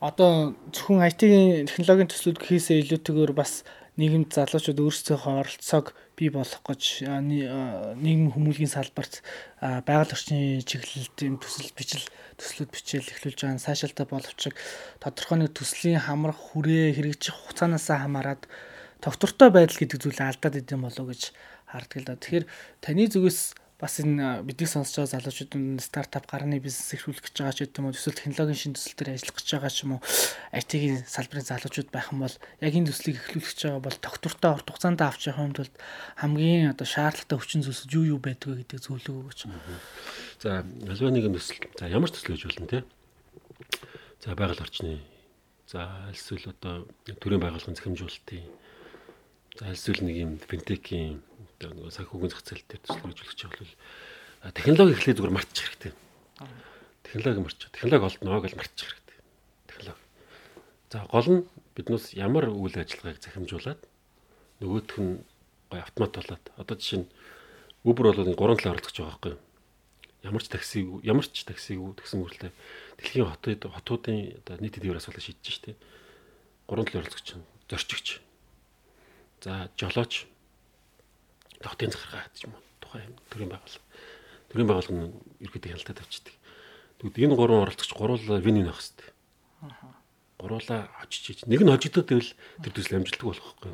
одоо 0.00 0.54
зөвхөн 0.72 1.02
IT-ийн 1.10 1.66
технологийн 1.66 2.08
төслүүд 2.08 2.38
гэхээсээ 2.38 2.86
илүүтэйгээр 2.86 3.32
бас 3.34 3.66
нийгэмд 3.98 4.30
залуучууд 4.30 4.78
өөрсдийнхөө 4.78 5.34
оролцоог 5.42 5.86
бий 6.14 6.30
болгох 6.30 6.62
гэж 6.62 7.02
нийгэм 7.02 8.30
хүмүүлгийн 8.30 8.70
салбарт 8.70 9.26
байгаль 9.58 10.14
орчны 10.14 10.62
чиглэлд 10.62 11.18
юм 11.26 11.42
төсөл 11.42 11.74
бичил 11.74 12.06
төслүүд 12.38 12.70
бичээл 12.70 13.10
эхлүүлж 13.10 13.38
байгаа 13.42 13.58
сайшаалтай 13.58 14.06
боловч 14.06 14.42
тодорхой 15.02 15.38
нэг 15.42 15.50
төслийн 15.58 15.98
хамрах 15.98 16.38
хүрээ 16.38 16.94
хэрэгжих 16.94 17.34
хугацаанаас 17.34 17.90
хамаарат 17.90 18.46
тогтвортой 19.02 19.50
байдал 19.50 19.82
гэдэг 19.82 19.98
зүйлээ 19.98 20.30
алдаад 20.30 20.62
идэм 20.62 20.86
болов 20.86 21.10
гэж 21.10 21.34
харддаг 21.66 21.98
л 21.98 22.06
да. 22.06 22.14
Тэгэхээр 22.22 22.46
таны 22.78 23.10
зүгээс 23.10 23.58
бас 23.78 24.02
энэ 24.02 24.42
бидний 24.42 24.66
сонсож 24.66 25.06
байгаа 25.06 25.22
залуучууд 25.22 25.54
стартап 25.78 26.26
гарны 26.26 26.58
бизнес 26.58 26.90
эрхлүүлэх 26.98 27.30
гэж 27.30 27.34
байгаа 27.38 27.54
ч 27.54 27.58
гэдэг 27.62 27.78
юм 27.78 27.86
уу 27.86 27.94
эсвэл 27.94 28.18
технологийн 28.18 28.58
шин 28.58 28.74
төсөл 28.74 28.98
төр 28.98 29.14
ажиллах 29.14 29.38
гэж 29.38 29.48
байгаа 29.54 29.70
ч 29.70 29.78
юм 29.86 29.92
уу 29.94 30.00
IT-ийн 30.50 30.98
салбарын 31.06 31.46
залуучууд 31.46 31.90
байх 31.94 32.10
юм 32.10 32.26
бол 32.26 32.36
яг 32.58 32.72
энэ 32.74 32.90
төслийг 32.90 33.22
эхлүүлэх 33.22 33.54
гэж 33.54 33.60
байгаа 33.70 33.86
бол 33.86 33.98
тогтвортой 34.02 34.50
урт 34.50 34.66
хугацаанд 34.66 34.98
авч 34.98 35.30
явах 35.30 35.46
юм 35.46 35.54
тулд 35.54 35.74
хамгийн 36.18 36.74
одоо 36.74 36.86
шаардлагатай 36.90 37.38
хүчин 37.38 37.62
зүйлс 37.62 37.86
юу 37.94 38.18
юу 38.18 38.18
байдг 38.18 38.50
вэ 38.50 38.66
гэдэг 38.66 38.82
зөвлөгөө 38.82 39.14
өгөөч. 39.22 39.40
За 40.42 40.66
альва 40.66 41.14
нэгэн 41.14 41.38
төсөл. 41.38 41.62
За 41.78 41.86
ямар 41.86 42.10
төсөл 42.10 42.34
гэж 42.34 42.50
болно 42.50 42.66
те. 42.66 42.82
За 44.26 44.34
байгаль 44.34 44.58
орчны. 44.58 44.98
За 45.70 46.10
эсвэл 46.10 46.50
одоо 46.50 46.90
төрийн 47.22 47.38
байгууллагын 47.38 47.78
захимжуулалтын. 47.78 48.42
За 49.58 49.74
эсвэл 49.74 50.06
нэг 50.06 50.16
юм 50.16 50.32
финтекийн 50.38 51.18
одоо 51.58 51.74
нөгөө 51.74 51.90
санхүүгийн 51.90 52.30
зах 52.30 52.46
зээл 52.46 52.62
дээр 52.70 52.82
төсөл 52.86 53.02
хэрэгжүүлэх 53.02 53.34
чинь 53.34 53.50
бол 53.50 53.74
технологи 54.54 54.94
эхлээд 54.94 55.18
зүгээр 55.18 55.34
мартчих 55.34 55.66
хэрэгтэй. 55.66 55.92
Технологи 57.02 57.42
марчих. 57.42 57.70
Технологи 57.74 58.06
олдноо 58.06 58.38
гэж 58.38 58.54
мартчих 58.54 58.88
хэрэгтэй. 58.94 59.18
Технологи. 59.66 60.04
За 60.94 60.98
гол 61.10 61.26
нь 61.26 61.40
биднээс 61.74 62.06
ямар 62.14 62.46
үйл 62.54 62.78
ажиллагааг 62.78 63.18
захимжуулаад 63.18 63.80
нөгөөх 64.62 64.94
нь 65.02 65.26
гой 65.74 65.80
автомат 65.82 66.14
болоод 66.14 66.44
одоо 66.54 66.76
жишээ 66.78 67.02
нь 67.02 67.10
Uber 67.82 68.14
бол 68.14 68.22
3 68.22 68.38
талаар 68.38 68.78
оролцож 68.78 68.94
байгаа 68.94 69.10
байхгүй 69.18 69.32
юу? 69.34 69.42
ямар 70.22 70.42
ч 70.42 70.48
таксиг 70.50 70.86
ямар 71.02 71.26
ч 71.26 71.46
таксиг 71.46 71.78
тэгсэн 71.78 72.18
мөрлөө 72.22 72.50
дэлхийн 72.98 73.26
хотод 73.26 73.62
хотуудын 73.70 74.38
одоо 74.42 74.54
нийт 74.58 74.78
эдийн 74.78 74.98
асуулыг 74.98 75.22
шийдэж 75.22 75.46
штэ. 75.46 75.78
Гурван 76.66 76.86
төлөв 76.86 77.06
оролцогч 77.06 77.24
чинь 77.38 77.44
зорчигч. 77.70 78.27
За 79.40 79.70
жолооч 79.78 80.26
хотын 81.62 81.90
захиргаа 81.94 82.26
ч 82.34 82.46
юм 82.46 82.58
уу 82.58 82.62
тухайн 82.82 83.14
төрийн 83.30 83.50
байгууллага. 83.54 83.86
Төрийн 84.50 84.68
байгууллага 84.68 84.96
нь 84.98 85.14
ерөөдөө 85.46 85.70
хяналтад 85.70 86.02
авчдаг. 86.02 86.34
Тэгвэл 86.98 87.24
энэ 87.30 87.38
гурван 87.38 87.62
оролцогч 87.62 87.90
гуруулаа 87.94 88.42
вин 88.42 88.58
вин 88.58 88.70
авах 88.70 88.82
хэрэгтэй. 88.82 89.10
Гуруулаа 90.38 90.90
очиж 91.02 91.46
нэг 91.46 91.62
нь 91.62 91.70
хожигдоод 91.70 92.08
байвал 92.10 92.32
тэр 92.66 92.72
төсөл 92.74 92.98
амжилттай 92.98 93.26
болох 93.30 93.46
байхгүй? 93.62 93.70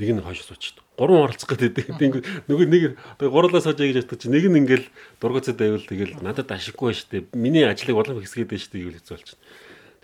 Нэг 0.00 0.08
нь 0.16 0.24
хойш 0.24 0.40
суучдаг. 0.48 0.84
Гурван 0.96 1.28
оролцох 1.28 1.48
гэдэг. 1.52 1.92
Тэнгүү 2.00 2.22
нөгөө 2.48 2.66
нэг 2.68 2.82
одоо 3.20 3.28
гуруулаа 3.28 3.60
саажаа 3.60 3.84
гэж 3.84 4.08
боддог 4.08 4.20
чи 4.20 4.28
нэг 4.32 4.44
нь 4.48 4.60
ингээл 4.64 4.88
дургуцад 5.20 5.60
байвал 5.60 5.84
тэгэл 5.84 6.20
надад 6.24 6.48
ашиггүй 6.52 6.96
штэ. 6.96 7.28
Миний 7.36 7.68
ажлыг 7.68 7.96
улам 7.96 8.20
хэсгээд 8.20 8.48
байна 8.48 8.64
штэ 8.64 8.80
гэж 8.80 8.92
хэлж 9.04 9.08
болчихно. 9.12 9.44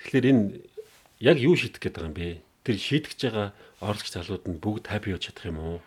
Тэгэхээр 0.00 0.28
энэ 0.28 0.44
яг 1.20 1.36
юу 1.40 1.56
шийдэх 1.56 1.80
гээд 1.80 1.96
байгаа 1.96 2.08
юм 2.12 2.16
бэ? 2.16 2.51
Тэр 2.62 2.76
шийдэж 2.78 3.18
байгаа 3.26 3.48
оролцогч 3.82 4.12
залууд 4.14 4.44
нь 4.46 4.62
бүгд 4.62 4.86
хаппи 4.86 5.12
болж 5.12 5.24
чадах 5.26 5.46
юм 5.50 5.58
уу? 5.58 5.78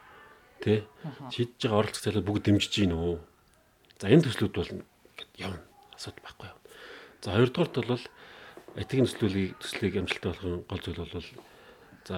Тэ? 0.59 0.83
Шийдэж 1.31 1.59
байгаа 1.63 1.79
оролцогч 1.81 2.03
залууд 2.03 2.27
бүгд 2.27 2.43
дэмжиж 2.45 2.73
гин 2.75 2.93
үү? 2.95 3.17
За 3.99 4.11
энэ 4.11 4.25
төслүүд 4.27 4.53
бол 4.55 4.71
явна. 5.39 5.63
Асуудал 5.95 6.23
байхгүй 6.23 6.47
явна. 6.51 6.63
За 7.23 7.29
хоёрдугаарт 7.31 7.75
бол 7.87 8.05
этикийн 8.75 9.07
төслүүдийг 9.07 9.55
төслийг 9.63 9.93
амжилттай 10.03 10.29
болгохын 10.35 10.63
гол 10.67 10.81
зүйл 10.83 10.99
бол 10.99 11.29
за 12.03 12.17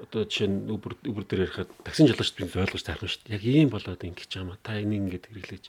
одоо 0.00 0.24
жишээ 0.24 0.48
нь 0.48 0.72
Uber 0.72 0.96
Uber 1.04 1.24
дээр 1.28 1.44
ярихад 1.44 1.68
таксин 1.84 2.08
жолоочд 2.08 2.40
би 2.40 2.48
ойлгож 2.48 2.82
таарах 2.88 3.12
шүү 3.12 3.28
дээ. 3.28 3.36
Яг 3.36 3.44
ийм 3.44 3.68
болоод 3.68 4.00
ингэж 4.00 4.32
байгаа 4.32 4.48
маа. 4.48 4.64
Та 4.64 4.80
энийг 4.80 5.12
ингэж 5.12 5.24
хэрэглэж 5.28 5.64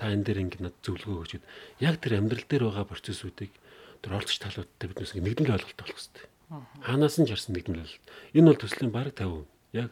та 0.00 0.08
энэ 0.08 0.24
дээр 0.24 0.38
ингэ 0.48 0.64
над 0.64 0.76
зөвлөгөө 0.80 1.20
өгчүүд 1.28 1.44
яг 1.84 2.00
тэр 2.00 2.16
амьдрал 2.16 2.46
дээр 2.48 2.64
байгаа 2.72 2.88
процессүүдийг 2.88 3.52
тэр 4.00 4.16
оролцогч 4.16 4.40
талуудтай 4.40 4.86
биднээс 4.88 5.12
нэгдмэл 5.12 5.56
ойлголт 5.60 5.76
болох 5.76 5.96
хэрэгтэй. 6.00 6.24
Хаанаас 6.48 7.18
нь 7.18 7.26
ч 7.26 7.34
харсан 7.34 7.58
нэгдмэл. 7.58 7.90
Энэ 8.38 8.46
бол 8.46 8.60
төслийн 8.62 8.94
бараг 8.94 9.18
50%. 9.18 9.46
Яг 9.74 9.90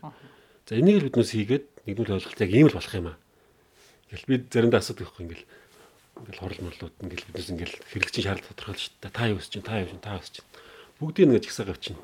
за 0.70 0.72
энийг 0.78 1.02
л 1.02 1.06
биднээс 1.10 1.34
хийгээд 1.34 1.64
нэгдмэл 1.90 2.14
ойлголт 2.14 2.38
яг 2.38 2.50
ийм 2.54 2.70
л 2.70 2.76
болох 2.78 2.94
юм 2.94 3.10
аа. 3.10 3.18
Ингээл 4.06 4.28
би 4.30 4.34
заримдаа 4.46 4.78
асуудаг 4.78 5.10
байхгүй 5.10 5.24
ингээл 5.26 5.46
ингээл 6.14 6.42
хорл 6.46 6.60
морлууд 6.62 6.94
ингээл 7.02 7.26
биднээс 7.26 7.50
ингээл 7.50 7.76
хэрэглэгчийн 7.90 8.26
шаардлага 8.30 8.54
тодорхойлж 8.54 8.82
шүү 8.86 8.94
дээ. 9.02 9.10
Та 9.18 9.24
юу 9.26 9.38
өсч 9.42 9.50
чинь 9.50 9.66
та 9.66 9.82
юу 9.82 9.90
чинь 9.90 10.04
та 10.06 10.14
өсч 10.14 10.32
чинь. 10.38 10.48
Бүгдийг 11.02 11.26
нэг 11.26 11.42
жигсаа 11.42 11.66
гавчин. 11.66 11.98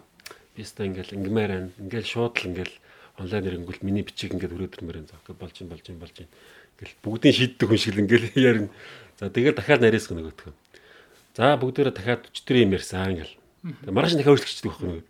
Биста 0.58 0.82
ингээл 0.82 1.14
ингмээр 1.14 1.50
байна. 1.54 1.70
Ингээл 1.78 2.10
шууд 2.10 2.34
л 2.42 2.48
ингээл 2.50 2.74
онлайнэр 3.22 3.54
ингүүл 3.62 3.86
миний 3.86 4.02
бичиг 4.02 4.34
ингээд 4.34 4.50
өрөөдөрмөр 4.50 4.98
энэ 4.98 5.10
зав. 5.14 5.22
Болж 5.30 5.56
ин 5.62 5.70
болж 5.70 5.86
ин 5.86 6.02
болж 6.02 6.16
ин. 6.18 6.28
Ингээл 6.74 6.98
бүгдийн 7.06 7.34
шийддэг 7.38 7.68
хүн 7.70 7.78
шиг 7.78 7.94
л 7.94 8.02
ингээл 8.02 8.34
ярина. 8.50 8.74
За 9.14 9.30
тэгээд 9.30 9.62
дахиад 9.62 9.84
нарийнсах 9.86 10.18
нөгөөдгөө. 10.18 10.52
За 11.38 11.54
бүгдээрээ 11.54 11.94
дахиад 11.94 12.26
40 12.34 12.66
юм 12.66 12.74
ярьсан 12.74 13.14
ингээл. 13.14 13.39
Тэгээд 13.60 13.92
маргааш 13.92 14.14
дахиад 14.16 14.32
өөрчлөгчдөг 14.40 14.68
байхгүй 14.72 14.88
нөгөө. 14.88 15.04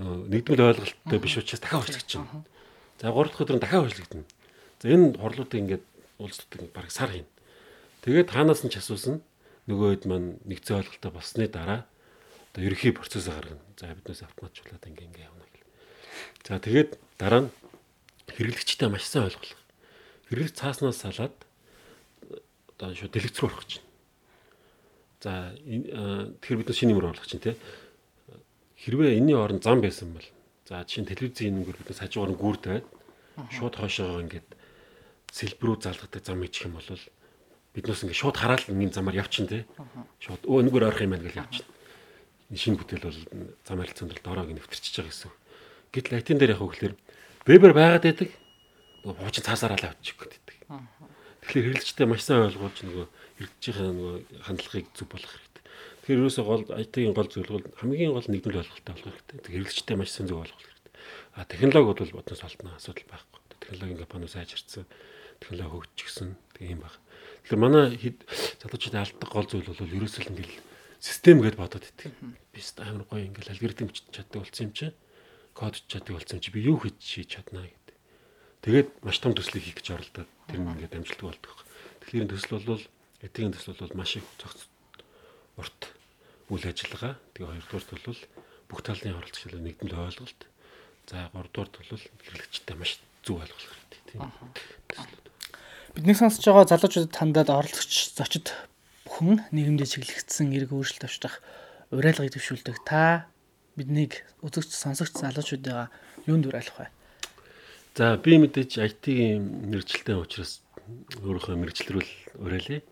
Нөгөө 0.00 0.16
нэгдмэл 0.32 0.64
ойлголттой 0.64 1.18
биш 1.20 1.36
учраас 1.36 1.60
дахиад 1.60 1.80
өөрчлөгч 1.84 2.08
чинь. 2.08 2.28
За 3.00 3.12
гурав 3.12 3.32
дахь 3.36 3.44
өдөр 3.44 3.60
дахиад 3.60 3.84
өөрчлөгдөнө. 3.84 4.26
За 4.80 4.86
энэ 4.88 5.06
хорлуудыг 5.20 5.60
ингээд 5.60 5.84
уулздаг 6.16 6.60
баг 6.72 6.88
сар 6.88 7.12
хийнэ. 7.12 7.28
Тэгээд 8.00 8.32
таанаас 8.32 8.64
нь 8.64 8.72
ч 8.72 8.80
асуусан 8.80 9.20
нөгөө 9.68 9.88
хэд 9.92 10.04
маань 10.08 10.40
нэгцэн 10.48 10.80
ойлголттой 10.80 11.12
болсны 11.12 11.44
дараа 11.52 11.84
одоо 12.52 12.62
ерөхийн 12.64 12.96
процессыг 12.96 13.36
гаргана. 13.36 13.60
За 13.76 13.92
биднээс 13.92 14.24
автоматжуулаад 14.24 14.88
ингээ 14.88 15.08
ингээ 15.12 15.28
явна 15.28 15.44
гэл. 15.52 15.68
За 16.48 16.56
тэгээд 16.56 16.90
дараа 17.20 17.40
нь 17.44 17.50
хэрэглэгчтэй 18.32 18.88
маш 18.88 19.04
сайн 19.04 19.28
ойлгох. 19.28 19.52
Хэрэглэгч 20.32 20.56
цааснаас 20.56 20.96
салаад 20.96 21.36
одоо 22.80 22.96
шууд 22.96 23.12
дэлгэц 23.12 23.36
рүү 23.36 23.48
орох 23.52 23.68
чинь. 23.68 23.84
За 25.20 25.52
тэгэхээр 25.52 26.60
бид 26.64 26.72
шинэ 26.72 26.96
юмруу 26.96 27.12
орлох 27.12 27.28
чинь 27.28 27.44
тий. 27.44 27.56
Хэрвээ 28.80 29.20
энэний 29.20 29.36
оронд 29.36 29.60
зам 29.60 29.84
байсан 29.84 30.16
бол 30.16 30.24
за 30.64 30.80
жишээ 30.88 31.04
нь 31.04 31.10
телевизийн 31.12 31.60
нүгэр 31.60 31.76
биднээс 31.76 32.00
хажуугаар 32.00 32.32
нь 32.32 32.40
гүрд 32.40 32.64
байд. 32.64 32.86
Шууд 33.52 33.76
хойшоогоо 33.76 34.24
ингээд 34.24 34.48
сэлбрүү 35.28 35.76
залгадаг 35.84 36.24
зам 36.24 36.40
ичих 36.40 36.72
юм 36.72 36.80
бол 36.80 36.88
биднээс 37.76 38.00
ингээд 38.08 38.16
шууд 38.16 38.36
хараад 38.40 38.64
нэг 38.72 38.96
замаар 38.96 39.20
явчин 39.20 39.44
тий. 39.44 39.68
Шууд 40.24 40.48
өө 40.48 40.64
нүгэр 40.64 40.88
орох 40.88 41.04
юм 41.04 41.12
байна 41.12 41.28
гэж 41.28 41.36
явчин. 41.36 41.68
Шинэ 42.56 42.80
бүтээл 42.80 43.04
бол 43.04 43.20
зам 43.68 43.76
харилцаанд 43.76 44.16
бол 44.16 44.24
дороог 44.24 44.48
нэвтэрчиж 44.56 45.04
байгаа 45.04 45.12
гэсэн. 45.12 45.32
Гэтэл 45.92 46.16
айтин 46.16 46.40
дээр 46.40 46.56
яг 46.56 46.64
хөглөр 46.64 46.96
вебер 47.44 47.76
байгаад 47.76 48.08
байдаг. 48.08 48.32
Хуучин 49.04 49.44
цаасаараа 49.44 49.76
л 49.76 49.92
авчих 49.92 50.16
гэдэг. 50.16 50.64
Тэгэхээр 51.50 51.82
хэрэглэгчтэй 51.82 52.06
маш 52.06 52.22
сайн 52.22 52.46
ойлгуулж 52.46 52.78
нөгөө 52.86 53.06
хэрэгжижийн 53.42 53.90
нөгөө 53.98 54.14
хандлагыг 54.46 54.86
зөв 54.94 55.06
болгох 55.10 55.34
хэрэгтэй. 55.34 55.62
Тэгэхээр 56.06 56.20
ерөөсөө 56.22 56.44
гол 56.46 56.62
IT-ийн 56.78 57.10
гол 57.10 57.26
зүйл 57.26 57.50
бол 57.50 57.66
хамгийн 57.74 58.14
гол 58.14 58.28
нэгдмэл 58.30 58.62
ойлголттой 58.62 58.94
болох 58.94 59.10
хэрэгтэй. 59.18 59.38
Тэр 59.42 59.52
хэрэглэгчтэй 59.58 59.96
маш 59.98 60.14
сайн 60.14 60.30
зөв 60.30 60.46
ойлгох 60.46 60.62
хэрэгтэй. 60.62 60.94
А 61.34 61.42
технологи 61.50 61.90
бол 61.90 62.14
бодноос 62.22 62.46
олдно 62.46 62.70
асуудал 62.78 63.10
байхгүй. 63.10 63.40
Технологийн 63.66 63.98
компаниуд 63.98 64.30
сайжирсан, 64.30 64.86
технологи 65.42 65.74
хөгжчихсэн 65.74 66.28
тийм 66.54 66.70
юм 66.70 66.80
байна. 66.86 67.02
Тэгэхээр 67.42 67.58
манай 67.66 67.84
залуучуудын 68.62 69.02
алддаг 69.02 69.30
гол 69.34 69.46
зүйл 69.50 69.66
бол 69.66 69.96
ерөөсөө 69.98 70.22
л 70.22 70.30
ингээл 70.30 70.54
систем 71.02 71.42
гэдээ 71.42 71.58
бодоод 71.58 71.82
идэг. 71.82 72.14
Би 72.54 72.60
амар 72.78 73.04
гоё 73.10 73.26
ингээл 73.26 73.58
алгоритм 73.58 73.90
чаддаг 73.90 74.46
болсон 74.46 74.70
юм 74.70 74.72
чи. 74.78 74.94
Код 75.50 75.82
чаддаг 75.90 76.14
болсон 76.14 76.38
юм 76.38 76.44
чи 76.46 76.54
би 76.54 76.62
юу 76.62 76.78
хийж 76.78 77.26
чаднаа 77.26 77.66
гэдэг. 77.66 77.79
Тэгээд 78.60 78.88
маш 79.00 79.16
том 79.24 79.32
төслийг 79.32 79.64
хийх 79.64 79.80
гэж 79.80 79.88
оролдоод 79.96 80.30
тэр 80.48 80.60
нь 80.60 80.68
ингээд 80.68 80.96
амжилттай 81.00 81.26
болдог. 81.32 81.56
Тэгэхээр 82.04 82.24
энэ 82.28 82.32
төсөл 82.36 82.68
бол 82.68 82.84
этийн 83.24 83.52
төсөл 83.56 83.80
бол 83.80 83.96
маш 83.96 84.20
их 84.20 84.26
цогц 84.36 84.68
урт 85.56 85.80
үйл 86.52 86.68
ажиллагаа. 86.68 87.16
Тэгээ 87.32 87.48
хоёрдугаарт 87.48 87.90
бол 88.04 88.20
бүх 88.68 88.80
талын 88.84 89.16
оролцогчдын 89.16 89.64
нэгдмэл 89.64 89.96
ойлголт. 89.96 90.40
За 91.08 91.32
гуравдугаарт 91.32 91.74
бол 91.80 92.04
хэрэглэгчтэй 92.20 92.76
маш 92.76 93.00
зөв 93.24 93.40
ойлгох 93.40 93.64
хэрэгтэй 93.64 94.00
тийм. 94.12 94.28
Бидний 95.96 96.14
сонсож 96.14 96.44
байгаа 96.44 96.68
залуучуудад 96.68 97.16
хандаад 97.16 97.48
оролцогч 97.48 98.12
зочид 98.12 98.52
бүхэн 99.08 99.42
нийгэмдээ 99.50 99.88
чиглэгдсэн 99.88 100.52
эрг 100.54 100.70
өөрчлөлт 100.76 101.08
авчрах 101.08 101.40
уриалгыг 101.90 102.36
төвшүүлдэг. 102.36 102.76
Та 102.86 103.26
биднийг 103.74 104.22
үзэгч 104.44 104.70
сонсогч 104.70 105.18
залуучуудаа 105.18 105.90
юунд 106.30 106.46
уриалах 106.46 106.76
вэ? 106.78 106.86
За 107.94 108.14
би 108.14 108.38
мэдээж 108.38 108.78
IT-ийн 108.78 109.66
мэрэгчлэлтэй 109.66 110.14
учраас 110.14 110.62
өөрийнхөө 111.18 111.58
мэрэгчлэрүүл 111.58 112.12
уриалъя. 112.38 112.86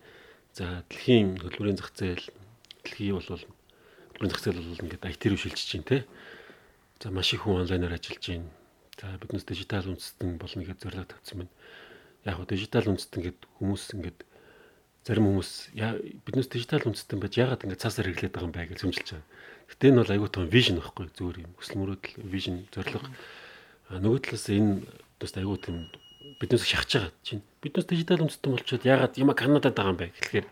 За 0.51 0.83
дэлхийн 0.91 1.39
хөдөлмөрийн 1.39 1.79
зах 1.79 1.95
зээл 1.95 2.27
дэлхий 2.83 3.15
бол 3.15 3.23
хөдөлмөрийн 3.23 4.31
зах 4.35 4.43
зээл 4.43 4.59
бол 4.59 4.83
ингээд 4.83 5.07
IT 5.07 5.23
рүү 5.23 5.39
шилжиж 5.39 5.69
байна 5.71 5.87
те. 5.87 5.99
За 6.99 7.15
маш 7.15 7.31
их 7.31 7.47
хүн 7.47 7.63
онлайнаар 7.63 7.95
ажиллаж 7.95 8.27
байна. 8.27 8.51
За 8.99 9.15
биднес 9.23 9.47
дижитал 9.47 9.87
үндэстэн 9.87 10.35
болно 10.35 10.67
гэж 10.67 10.77
зорилго 10.83 11.07
тавьсан 11.07 11.47
байна. 11.47 11.53
Яг 12.27 12.35
хөө 12.35 12.47
дижитал 12.51 12.91
үндэстэн 12.91 13.21
гэдэг 13.23 13.47
хүмүүс 13.55 13.83
ингээд 13.95 14.19
зарим 15.07 15.31
хүмүүс 15.31 15.51
биднээс 16.27 16.51
дижитал 16.51 16.83
үндэстэн 16.83 17.23
байж 17.23 17.39
ягаад 17.39 17.63
ингэ 17.63 17.79
цаасаар 17.79 18.11
хэрэглээд 18.11 18.35
байгаа 18.35 18.51
юм 18.51 18.55
бэ 18.55 18.67
гэж 18.75 18.79
зөвмжилж 18.83 19.09
байгаа. 19.15 19.27
Гэтэ 19.71 19.87
энэ 19.95 19.99
бол 20.03 20.11
аюул 20.11 20.33
тун 20.35 20.51
вижн 20.51 20.75
байхгүй 20.83 21.07
зүгээр 21.15 21.37
юм. 21.39 21.55
Хүсэл 21.55 21.79
мөрөөдөл 21.79 22.19
вижн 22.27 22.67
зорилго. 22.75 23.07
А 23.07 23.48
нөгөө 23.89 24.19
талаас 24.21 24.45
энэ 24.53 24.85
бас 25.17 25.33
аюул 25.33 25.57
тийм 25.57 25.89
биднээс 26.39 26.63
шахаж 26.63 26.91
байгаа 26.93 27.13
чинь. 27.25 27.41
Биднээс 27.59 27.87
дижитал 27.89 28.21
үндэстэн 28.21 28.53
болчиход 28.53 28.85
ягаад 28.85 29.17
яма 29.17 29.33
Канадад 29.33 29.73
байгаа 29.73 29.91
юм 29.91 29.99
бэ 29.99 30.13
гэхлээр 30.13 30.47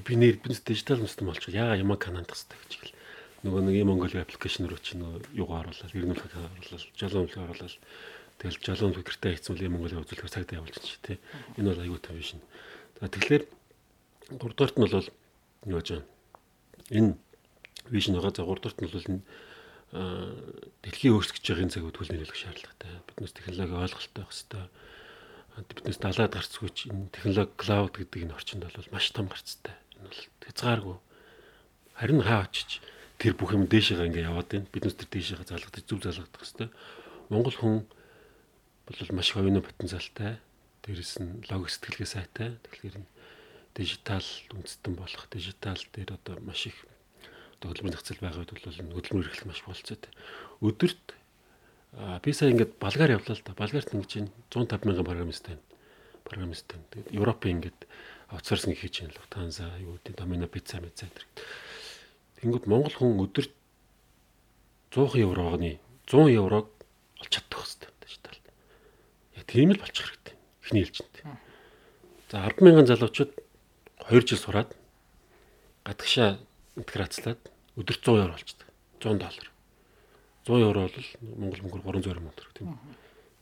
би 0.00 0.14
нэр 0.16 0.36
биднээс 0.40 0.62
дижитал 0.62 1.02
үндэстэн 1.02 1.26
болчиход 1.26 1.58
ягаад 1.58 1.82
яма 1.82 2.00
Канадад 2.00 2.32
хэвчээ 2.32 2.56
гэж 2.62 2.72
хэл. 2.78 2.96
Нөгөө 3.42 3.60
нэг 3.66 3.74
юм 3.74 3.90
Mongolia 3.90 4.22
аппликейшн 4.22 4.70
руу 4.70 4.78
чинь 4.78 5.02
юугаар 5.34 5.66
оруулаад, 5.66 5.90
иргэнүүлэх 5.90 6.30
оруулаад, 6.30 6.86
жолоомлог 6.94 7.42
оруулаад 7.42 7.74
тэгэл 8.38 8.58
жолоомлог 8.62 9.02
гэртээ 9.02 9.34
хийцүүл 9.34 9.66
юм 9.66 9.74
Mongolia 9.82 9.98
үзүүлэхээр 9.98 10.30
цагдаа 10.30 10.62
явуулж 10.62 10.78
чинь 10.78 11.02
тий. 11.02 11.18
Энэ 11.58 11.74
бол 11.74 11.82
аюул 11.82 11.98
тун 11.98 12.22
вижн. 12.22 12.38
За 13.02 13.10
тэгэхээр 13.10 13.44
гуравдугаарт 14.38 14.76
нь 14.78 14.84
бол 14.86 14.94
юу 15.66 15.78
гэж 15.82 15.88
байна? 15.90 16.06
Энэ 16.94 17.10
вижн 17.90 18.14
байгаа. 18.14 18.30
За 18.30 18.46
гуравдугаарт 18.46 18.78
нь 18.78 18.86
бол 18.86 19.26
дэлхийн 19.92 21.12
өөрсгөж 21.20 21.44
байгааг 21.44 21.68
цагууд 21.68 21.96
хөл 22.00 22.12
нөлөөлөх 22.16 22.38
шаардлагатай. 22.40 22.92
Биднээс 23.12 23.36
технологи 23.36 23.76
ойлголттой 23.76 24.24
байх 24.24 24.32
хэрэгтэй. 24.32 24.64
Биднээс 25.68 26.00
далаад 26.00 26.32
гарцгүй 26.32 26.70
ч 26.72 26.78
энэ 26.88 27.12
технологи 27.12 27.52
клауд 27.60 27.92
гэдэг 28.00 28.24
энэ 28.24 28.32
орчинд 28.32 28.64
бол 28.64 28.88
маш 28.88 29.12
том 29.12 29.28
гарцтай. 29.28 29.76
Энэ 30.00 30.08
бол 30.08 30.22
хязгааргүй. 30.48 30.96
Харин 32.00 32.24
хаа 32.24 32.48
очиж 32.48 32.80
тэр 33.20 33.36
бүх 33.36 33.52
юм 33.52 33.68
дээшээгээ 33.68 34.08
ингээ 34.08 34.28
яваад 34.32 34.48
байна. 34.48 34.72
Биднээс 34.72 34.96
тэр 34.96 35.12
дээшээгээ 35.12 35.50
залгадаж 35.52 35.84
зүв 35.84 36.00
залгадах 36.00 36.40
хэрэгтэй. 36.40 36.68
Монгол 37.28 37.56
хүн 37.60 37.76
бол 38.88 39.12
маш 39.12 39.28
оюуны 39.36 39.60
потенциалтай 39.60 40.40
дээрэс 40.88 41.20
нь 41.20 41.44
лог 41.52 41.68
сэтгэлгээ 41.68 42.08
сайтай. 42.08 42.56
Тэгэхээр 42.64 42.96
энэ 42.96 43.10
дижитал 43.76 44.24
үндэстэн 44.56 44.96
болох 44.96 45.28
дижитал 45.28 45.80
дээр 45.92 46.16
одоо 46.16 46.40
маш 46.40 46.64
их 46.72 46.80
одоо 47.62 47.70
хөдөлмөрийн 47.70 47.94
зохицол 47.94 48.18
байгаа 48.18 48.42
үед 48.42 48.50
бол 48.50 48.98
хөдөлмөр 48.98 49.26
эрхлэх 49.30 49.46
маш 49.46 49.62
болцоотой. 49.62 50.10
Өдөрт 50.58 51.06
би 52.26 52.30
сая 52.34 52.50
ингээд 52.50 52.82
балгаар 52.82 53.14
явлаа 53.14 53.38
л 53.38 53.44
да. 53.46 53.54
Балгаарт 53.54 53.94
ингэж 53.94 54.10
150 54.50 54.82
мянган 54.82 55.06
программист 55.06 55.46
байна. 55.46 55.62
Программист 56.26 56.66
байна. 56.66 56.84
Тэгээд 56.90 57.14
Европын 57.14 57.62
ингээд 57.62 57.80
аутсорсинг 58.34 58.74
хийж 58.80 59.06
байна. 59.06 59.14
Lufthansa, 59.14 59.70
юу 59.78 59.94
гэдэг 60.02 60.18
Domino 60.18 60.50
Pizza 60.50 60.82
Pizza 60.82 61.06
гэдэг. 61.06 61.28
Тэнгүүд 62.42 62.66
Монгол 62.66 62.96
хүн 62.96 63.22
өдөрт 63.22 63.54
100 64.90 65.22
еврогоны 65.22 65.78
100 66.10 66.34
еврог 66.34 66.66
олж 67.20 67.30
чадах 67.30 67.62
хэрэгтэй 67.62 67.92
дижитал. 68.02 68.38
Яг 69.36 69.46
тийм 69.46 69.70
л 69.70 69.78
болчих 69.78 70.08
хэрэгтэй 70.08 70.34
эхний 70.64 70.82
ээлжинд. 70.82 71.14
За 72.32 72.48
100000 72.48 72.88
залуучууд 72.88 73.32
2 74.08 74.26
жил 74.26 74.38
сураад 74.40 74.72
гадагшаа 75.84 76.40
интеграцлаад 76.76 77.51
өдөрт 77.76 78.02
100 78.04 78.20
евро 78.20 78.32
болчихдог. 78.36 78.68
100 79.00 79.18
доллар. 79.22 79.48
100 80.46 80.60
евро 80.66 80.80
бол 80.86 81.06
Монгол 81.38 81.62
мөнгөөр 81.64 82.02
300 82.02 82.20
мянга 82.20 82.36
төгрөг 82.36 82.54
тийм. 82.58 82.78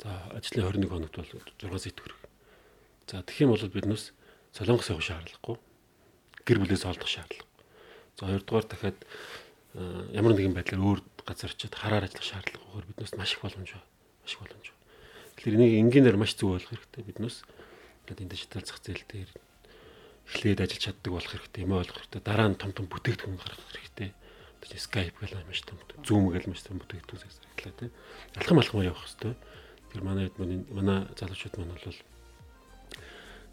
За 0.01 0.11
ажлын 0.37 0.65
21 0.69 0.89
хоногт 0.89 1.17
бол 1.17 1.27
6 1.27 1.83
сая 1.83 1.95
төгрөг. 1.97 2.21
За 3.11 3.23
тэгэх 3.23 3.41
юм 3.45 3.53
бол 3.55 3.75
биднээс 3.75 4.13
солонгос 4.53 4.91
явах 4.93 5.05
шаардлагагүй. 5.05 5.57
Гэр 6.47 6.59
бүлээс 6.63 6.87
олдох 6.87 7.09
шаардлагагүй. 7.09 7.49
За 8.21 8.23
хоёрдугаар 8.29 8.67
дахиад 8.69 8.99
ямар 10.15 10.35
нэгэн 10.37 10.55
байдлаар 10.55 10.83
өөр 10.83 11.01
газар 11.27 11.51
очиод 11.51 11.75
хараар 11.75 12.07
ажиллах 12.07 12.27
шаардлагагүй 12.27 12.87
биднээс 12.95 13.15
маш 13.19 13.35
их 13.35 13.43
боломж 13.43 13.71
байна. 13.75 13.89
Маш 14.23 14.33
их 14.35 14.41
боломж. 14.41 14.67
Тэгэхээр 15.41 15.57
энийг 15.57 15.75
энгийнээр 15.85 16.17
маш 16.21 16.37
зөв 16.37 16.55
ойлгох 16.55 16.71
хэрэгтэй. 16.71 17.03
Биднээс 17.07 17.37
ингээд 18.07 18.23
энэ 18.25 18.33
дижитал 18.35 18.65
зах 18.67 18.79
зээл 18.83 19.05
дээр 19.09 19.31
эхлээд 20.31 20.63
ажиллаж 20.63 20.83
чаддаг 20.87 21.11
болох 21.11 21.31
хэрэгтэй. 21.35 21.65
Юм 21.67 21.75
ойлгох 21.75 21.99
хэрэгтэй. 22.07 22.23
Дараа 22.23 22.49
нь 22.49 22.61
том 22.61 22.71
том 22.71 22.87
бүтээгдэхүүн 22.87 23.39
гаргах 23.43 23.67
хэрэгтэй. 23.75 24.11
Тэгээд 24.63 24.87
Skype 24.87 25.19
гэл 25.19 25.43
маш 25.43 25.61
том 25.67 25.79
Zoom 26.07 26.31
гэл 26.31 26.47
маш 26.47 26.63
том 26.63 26.79
бүтээгдэхүүн 26.79 27.23
хэрэглээ 27.27 27.75
тий. 27.77 27.91
Алхам 28.39 28.63
алхам 28.63 28.87
явах 28.87 29.03
хэрэгтэй. 29.03 29.35
Тэр 29.91 30.03
манай 30.07 30.27
манай 30.39 30.99
залуучууд 31.19 31.55
маань 31.59 31.75
бол 31.75 31.99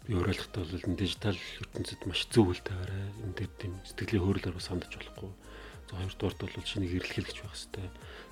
би 0.06 0.16
өөрөлдөлтөө 0.16 0.62
бол 0.64 0.96
дижитал 0.96 1.36
ертөнцид 1.36 2.00
маш 2.06 2.24
зөв 2.32 2.54
үйл 2.54 2.62
тавиараа 2.64 3.12
энэ 3.26 3.36
дээр 3.36 3.52
тийм 3.58 3.74
сэтгэлийн 3.84 4.24
хөөрөлөөр 4.24 4.56
бас 4.56 4.70
хандж 4.70 4.94
болохгүй. 4.94 5.32
За 5.90 5.92
хоёрдугаарт 6.00 6.40
бол 6.40 6.64
шинийг 6.64 6.96
эрэлхийлж 6.96 7.36
байх 7.42 7.52
хэрэгтэй. 7.52 7.88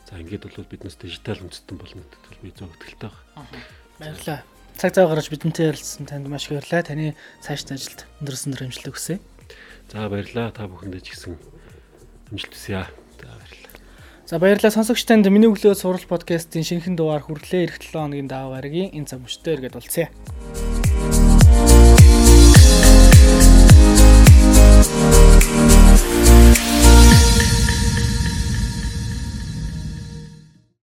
За 0.09 0.17
ингээд 0.17 0.45
бол 0.49 0.71
биднээс 0.71 0.97
дижитал 0.97 1.43
үндэстэн 1.45 1.77
болно 1.77 2.01
гэдэгт 2.01 2.25
бол 2.31 2.45
би 2.47 2.51
зөв 2.57 2.71
итгэлтэй 2.73 3.11
байна. 3.11 3.65
Баярлалаа. 4.01 4.56
Цаг 4.77 4.93
цав 4.93 5.09
гаргаж 5.09 5.33
бидэнтэй 5.33 5.73
ярилцсан 5.73 6.05
танд 6.05 6.29
маш 6.29 6.53
их 6.53 6.61
баярлалаа. 6.61 6.85
Таны 6.85 7.17
цаашдын 7.41 7.81
ажилд 7.81 8.05
өндөрсөн 8.21 8.53
дөрөмжлөлт 8.53 8.93
хүсье. 8.93 9.17
За 9.89 10.05
баярлалаа. 10.13 10.53
Та 10.53 10.69
бүхэндээ 10.69 11.01
ч 11.01 11.17
гэсэн 11.17 11.41
амжилт 12.29 12.53
хүсье. 12.53 12.85
За 13.17 13.33
баярлалаа. 13.33 13.73
За 14.29 14.37
баярлалаа 14.37 14.77
сонсогч 14.77 15.09
танд 15.09 15.33
миний 15.33 15.49
өглөө 15.49 15.73
сурал 15.73 16.05
подкастын 16.05 16.61
шинэхэн 16.61 16.93
дугаар 16.93 17.25
хүрлээ 17.25 17.73
эх 17.73 17.81
7 17.81 17.97
хоногийн 17.97 18.29
даваа 18.29 18.61
гарагийн 18.61 18.93
энэ 18.93 19.09
цаг 19.09 19.25
мөчтөө 19.25 19.65
эргээд 19.65 19.81
болцъя. 19.81 20.13